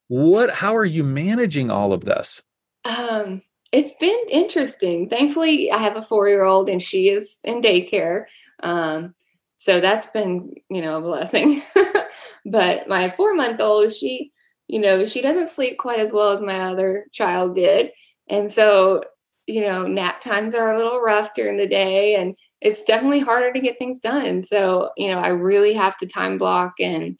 What 0.09 0.51
how 0.51 0.77
are 0.77 0.85
you 0.85 1.05
managing 1.05 1.71
all 1.71 1.93
of 1.93 2.05
this? 2.05 2.43
Um, 2.85 3.43
it's 3.73 3.93
been 3.99 4.19
interesting. 4.31 5.09
Thankfully, 5.09 5.71
I 5.71 5.79
have 5.79 5.97
a 5.97 6.03
four 6.03 6.29
year 6.29 6.45
old 6.45 6.69
and 6.69 6.81
she 6.81 7.09
is 7.09 7.39
in 7.45 7.61
daycare. 7.61 8.27
Um, 8.63 9.15
so 9.57 9.81
that's 9.81 10.07
been, 10.07 10.55
you 10.71 10.81
know, 10.81 10.99
a 10.99 11.01
blessing. 11.01 11.63
but 12.47 12.89
my 12.89 13.09
four 13.09 13.35
month 13.35 13.61
old, 13.61 13.93
she, 13.93 14.31
you 14.69 14.79
know, 14.79 15.05
she 15.07 15.23
doesn't 15.23 15.49
sleep 15.49 15.79
quite 15.79 15.99
as 15.99 16.13
well 16.13 16.33
as 16.33 16.41
my 16.41 16.61
other 16.61 17.07
child 17.13 17.55
did. 17.55 17.91
And 18.29 18.51
so, 18.51 19.05
you 19.46 19.61
know, 19.61 19.87
nap 19.87 20.20
times 20.20 20.54
are 20.54 20.72
a 20.72 20.76
little 20.76 21.00
rough 21.00 21.35
during 21.35 21.57
the 21.57 21.66
day 21.66 22.16
and 22.16 22.35
it's 22.61 22.83
definitely 22.83 23.20
harder 23.20 23.52
to 23.52 23.61
get 23.61 23.78
things 23.78 23.98
done. 23.98 24.42
So, 24.42 24.90
you 24.96 25.09
know, 25.09 25.18
I 25.18 25.28
really 25.28 25.74
have 25.74 25.96
to 25.98 26.07
time 26.07 26.38
block 26.38 26.74
and, 26.80 27.18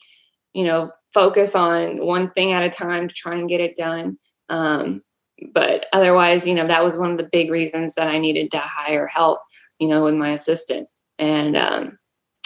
you 0.55 0.65
know, 0.65 0.91
focus 1.13 1.55
on 1.55 2.05
one 2.05 2.31
thing 2.31 2.53
at 2.53 2.63
a 2.63 2.71
time 2.71 3.09
to 3.09 3.15
try 3.15 3.37
and 3.37 3.49
get 3.49 3.61
it 3.61 3.77
done. 3.77 4.19
Um, 4.49 5.03
but 5.53 5.87
otherwise, 5.93 6.47
you 6.47 6.55
know, 6.55 6.67
that 6.67 6.83
was 6.83 6.97
one 6.97 7.11
of 7.11 7.19
the 7.19 7.29
big 7.31 7.51
reasons 7.51 7.95
that 7.95 8.09
I 8.09 8.19
needed 8.19 8.51
to 8.53 8.59
hire 8.59 9.07
help, 9.07 9.41
you 9.79 9.89
know, 9.89 10.05
with 10.05 10.15
my 10.15 10.31
assistant. 10.31 10.89
And 11.19 11.57
um, 11.57 11.99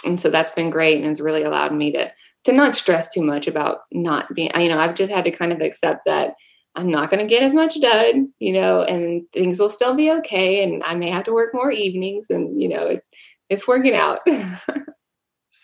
and 0.05 0.19
so 0.19 0.29
that's 0.29 0.51
been 0.51 0.69
great 0.69 0.97
and 0.97 1.07
has 1.07 1.21
really 1.21 1.43
allowed 1.43 1.73
me 1.73 1.91
to 1.93 2.11
to 2.45 2.53
not 2.53 2.75
stress 2.75 3.09
too 3.09 3.21
much 3.21 3.47
about 3.47 3.79
not 3.91 4.33
being 4.33 4.51
you 4.57 4.69
know, 4.69 4.79
I've 4.79 4.95
just 4.95 5.11
had 5.11 5.25
to 5.25 5.31
kind 5.31 5.51
of 5.51 5.61
accept 5.61 6.01
that 6.05 6.35
I'm 6.79 6.89
not 6.89 7.09
going 7.11 7.19
to 7.21 7.27
get 7.27 7.43
as 7.43 7.53
much 7.53 7.79
done, 7.81 8.31
you 8.39 8.53
know, 8.53 8.81
and 8.81 9.23
things 9.33 9.59
will 9.59 9.69
still 9.69 9.95
be 9.95 10.11
okay. 10.11 10.63
And 10.63 10.83
I 10.83 10.95
may 10.95 11.09
have 11.09 11.23
to 11.25 11.33
work 11.33 11.53
more 11.53 11.71
evenings 11.71 12.29
and, 12.29 12.61
you 12.61 12.69
know, 12.69 12.85
it, 12.87 13.03
it's 13.49 13.67
working 13.67 13.95
out. 13.95 14.19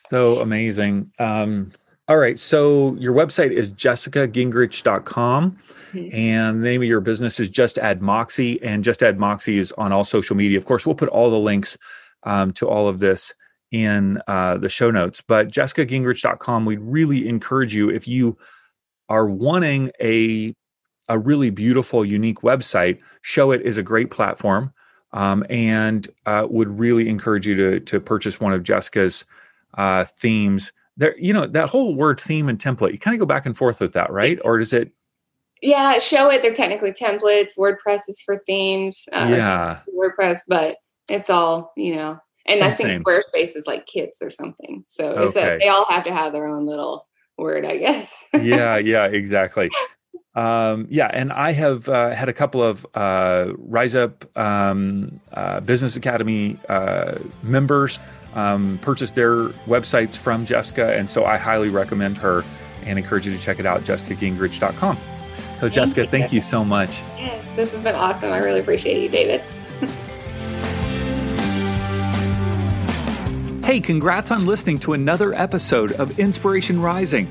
So 0.09 0.39
amazing. 0.39 1.11
Um, 1.19 1.71
all 2.07 2.17
right. 2.17 2.37
So 2.37 2.95
your 2.95 3.13
website 3.13 3.51
is 3.51 3.71
jessicagingrich.com 3.71 5.57
Mhm. 5.93 6.13
and 6.13 6.59
the 6.61 6.65
name 6.67 6.81
of 6.81 6.87
your 6.87 6.99
business 7.01 7.39
is 7.39 7.49
Just 7.49 7.77
Add 7.77 8.01
Moxie. 8.01 8.61
And 8.61 8.83
Just 8.83 9.01
Add 9.01 9.17
Moxie 9.19 9.57
is 9.57 9.71
on 9.73 9.91
all 9.91 10.03
social 10.03 10.35
media. 10.35 10.57
Of 10.57 10.65
course, 10.65 10.85
we'll 10.85 10.95
put 10.95 11.09
all 11.09 11.31
the 11.31 11.37
links 11.39 11.77
um, 12.23 12.51
to 12.53 12.67
all 12.67 12.87
of 12.87 12.99
this 12.99 13.33
in 13.71 14.19
uh, 14.27 14.57
the 14.57 14.69
show 14.69 14.91
notes. 14.91 15.23
But 15.27 15.47
jessicagingrich.com, 15.49 16.65
we'd 16.65 16.81
really 16.81 17.27
encourage 17.27 17.73
you 17.73 17.89
if 17.89 18.07
you 18.07 18.37
are 19.09 19.27
wanting 19.27 19.91
a 20.01 20.53
a 21.09 21.17
really 21.17 21.49
beautiful, 21.49 22.05
unique 22.05 22.39
website, 22.39 22.99
Showit 23.23 23.61
is 23.61 23.77
a 23.77 23.83
great 23.83 24.11
platform. 24.11 24.73
Um, 25.13 25.45
and 25.49 26.09
uh, 26.25 26.45
would 26.49 26.77
really 26.77 27.07
encourage 27.07 27.47
you 27.47 27.55
to 27.55 27.79
to 27.79 28.01
purchase 28.01 28.41
one 28.41 28.51
of 28.51 28.63
Jessica's 28.63 29.23
uh, 29.75 30.03
themes. 30.03 30.73
There, 30.97 31.17
you 31.17 31.31
know, 31.31 31.47
that 31.47 31.69
whole 31.69 31.95
word 31.95 32.19
theme 32.19 32.49
and 32.49 32.59
template. 32.59 32.91
You 32.91 32.99
kind 32.99 33.15
of 33.15 33.19
go 33.19 33.25
back 33.25 33.45
and 33.45 33.55
forth 33.55 33.79
with 33.79 33.93
that, 33.93 34.11
right? 34.11 34.39
Or 34.43 34.57
does 34.57 34.73
it? 34.73 34.91
yeah, 35.61 35.95
Showit. 35.95 36.41
They're 36.41 36.53
technically 36.53 36.91
templates. 36.91 37.57
WordPress 37.57 38.01
is 38.07 38.21
for 38.21 38.41
themes. 38.45 39.05
Uh, 39.11 39.27
yeah, 39.29 39.79
WordPress, 39.93 40.39
but 40.47 40.77
it's 41.09 41.29
all 41.29 41.73
you 41.75 41.95
know. 41.95 42.19
And 42.47 42.59
Same, 42.59 42.71
I 42.71 42.75
think 42.75 42.89
same. 42.89 43.03
Squarespace 43.03 43.55
is 43.55 43.65
like 43.65 43.87
kits 43.87 44.21
or 44.21 44.29
something. 44.29 44.83
So 44.87 45.23
it's 45.23 45.35
a, 45.35 45.57
they 45.59 45.67
all 45.67 45.85
have 45.85 46.03
to 46.03 46.13
have 46.13 46.31
their 46.31 46.45
own 46.45 46.67
little 46.67 47.07
word, 47.39 47.65
I 47.65 47.77
guess. 47.77 48.23
yeah, 48.39 48.77
yeah, 48.77 49.05
exactly. 49.05 49.71
Um, 50.35 50.87
yeah, 50.89 51.09
and 51.13 51.31
I 51.31 51.53
have 51.53 51.87
uh, 51.87 52.09
had 52.11 52.27
a 52.27 52.33
couple 52.33 52.61
of 52.61 52.85
uh, 52.93 53.53
Rise 53.57 53.95
Up 53.95 54.25
um, 54.37 55.19
uh, 55.31 55.61
Business 55.61 55.95
Academy 55.95 56.57
uh, 56.67 57.17
members 57.41 57.99
um, 58.33 58.77
purchase 58.79 59.11
their 59.11 59.37
websites 59.67 60.17
from 60.17 60.45
Jessica, 60.45 60.95
and 60.97 61.09
so 61.09 61.25
I 61.25 61.37
highly 61.37 61.69
recommend 61.69 62.17
her 62.17 62.43
and 62.85 62.99
encourage 62.99 63.25
you 63.25 63.35
to 63.35 63.41
check 63.41 63.59
it 63.59 63.65
out, 63.65 63.81
jessicagingrich.com. 63.81 64.97
So, 65.59 65.69
Jessica, 65.69 66.01
you. 66.01 66.07
thank 66.07 66.33
you 66.33 66.41
so 66.41 66.65
much. 66.65 66.89
yes, 67.17 67.55
this 67.55 67.71
has 67.71 67.81
been 67.81 67.95
awesome. 67.95 68.33
I 68.33 68.39
really 68.39 68.59
appreciate 68.59 69.01
you, 69.01 69.09
David. 69.09 69.41
Hey, 73.65 73.79
congrats 73.79 74.29
on 74.29 74.45
listening 74.45 74.77
to 74.81 74.93
another 74.93 75.33
episode 75.33 75.93
of 75.93 76.19
Inspiration 76.19 76.79
Rising. 76.79 77.25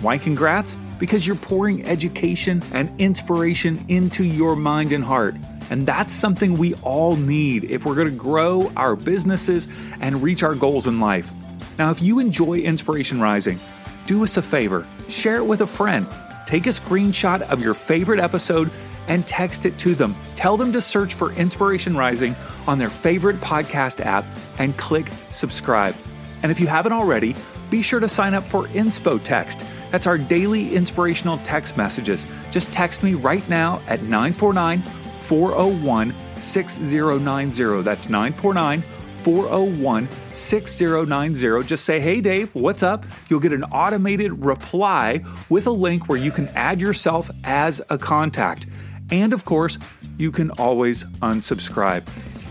Why 0.00 0.18
congrats? 0.18 0.76
Because 0.98 1.26
you're 1.26 1.36
pouring 1.36 1.84
education 1.86 2.62
and 2.72 2.90
inspiration 3.00 3.84
into 3.88 4.24
your 4.24 4.56
mind 4.56 4.92
and 4.92 5.04
heart. 5.04 5.36
And 5.70 5.86
that's 5.86 6.12
something 6.12 6.54
we 6.54 6.74
all 6.76 7.16
need 7.16 7.64
if 7.64 7.84
we're 7.84 7.94
going 7.94 8.10
to 8.10 8.16
grow 8.16 8.70
our 8.76 8.96
businesses 8.96 9.68
and 10.00 10.22
reach 10.22 10.42
our 10.42 10.54
goals 10.54 10.86
in 10.86 11.00
life. 11.00 11.30
Now, 11.78 11.90
if 11.90 12.02
you 12.02 12.18
enjoy 12.18 12.58
Inspiration 12.58 13.20
Rising, 13.20 13.60
do 14.06 14.24
us 14.24 14.36
a 14.36 14.42
favor 14.42 14.86
share 15.08 15.36
it 15.36 15.46
with 15.46 15.62
a 15.62 15.66
friend. 15.66 16.06
Take 16.46 16.66
a 16.66 16.70
screenshot 16.70 17.42
of 17.42 17.60
your 17.60 17.74
favorite 17.74 18.20
episode 18.20 18.70
and 19.06 19.26
text 19.26 19.66
it 19.66 19.78
to 19.78 19.94
them. 19.94 20.14
Tell 20.36 20.56
them 20.56 20.72
to 20.72 20.82
search 20.82 21.14
for 21.14 21.32
Inspiration 21.32 21.96
Rising 21.96 22.36
on 22.66 22.78
their 22.78 22.90
favorite 22.90 23.36
podcast 23.36 24.04
app 24.04 24.24
and 24.58 24.76
click 24.76 25.08
subscribe. 25.30 25.94
And 26.42 26.52
if 26.52 26.60
you 26.60 26.66
haven't 26.66 26.92
already, 26.92 27.34
be 27.70 27.82
sure 27.82 28.00
to 28.00 28.08
sign 28.08 28.34
up 28.34 28.44
for 28.44 28.64
Inspo 28.68 29.22
Text. 29.22 29.64
That's 29.90 30.06
our 30.06 30.18
daily 30.18 30.74
inspirational 30.74 31.38
text 31.38 31.76
messages. 31.76 32.26
Just 32.50 32.72
text 32.72 33.02
me 33.02 33.14
right 33.14 33.46
now 33.48 33.80
at 33.86 34.02
949 34.02 34.80
401 34.80 36.12
6090. 36.38 37.82
That's 37.82 38.08
949 38.08 38.82
401 39.18 40.08
6090. 40.32 41.66
Just 41.66 41.84
say, 41.84 42.00
hey, 42.00 42.20
Dave, 42.20 42.54
what's 42.54 42.82
up? 42.82 43.04
You'll 43.28 43.40
get 43.40 43.52
an 43.52 43.64
automated 43.64 44.44
reply 44.44 45.24
with 45.48 45.66
a 45.66 45.70
link 45.70 46.08
where 46.08 46.18
you 46.18 46.30
can 46.30 46.48
add 46.48 46.80
yourself 46.80 47.30
as 47.44 47.82
a 47.90 47.98
contact. 47.98 48.66
And 49.10 49.32
of 49.32 49.44
course, 49.44 49.78
you 50.18 50.32
can 50.32 50.50
always 50.52 51.04
unsubscribe. 51.22 52.06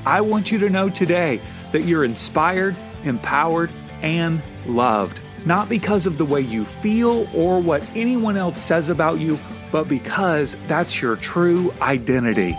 I 0.05 0.21
want 0.21 0.51
you 0.51 0.59
to 0.59 0.69
know 0.69 0.89
today 0.89 1.41
that 1.71 1.81
you're 1.81 2.03
inspired, 2.03 2.75
empowered, 3.03 3.71
and 4.01 4.41
loved. 4.65 5.19
Not 5.47 5.69
because 5.69 6.05
of 6.05 6.17
the 6.17 6.25
way 6.25 6.41
you 6.41 6.65
feel 6.65 7.27
or 7.33 7.59
what 7.59 7.81
anyone 7.95 8.35
else 8.35 8.61
says 8.61 8.89
about 8.89 9.19
you, 9.19 9.39
but 9.71 9.87
because 9.87 10.55
that's 10.67 11.01
your 11.01 11.15
true 11.15 11.73
identity. 11.81 12.55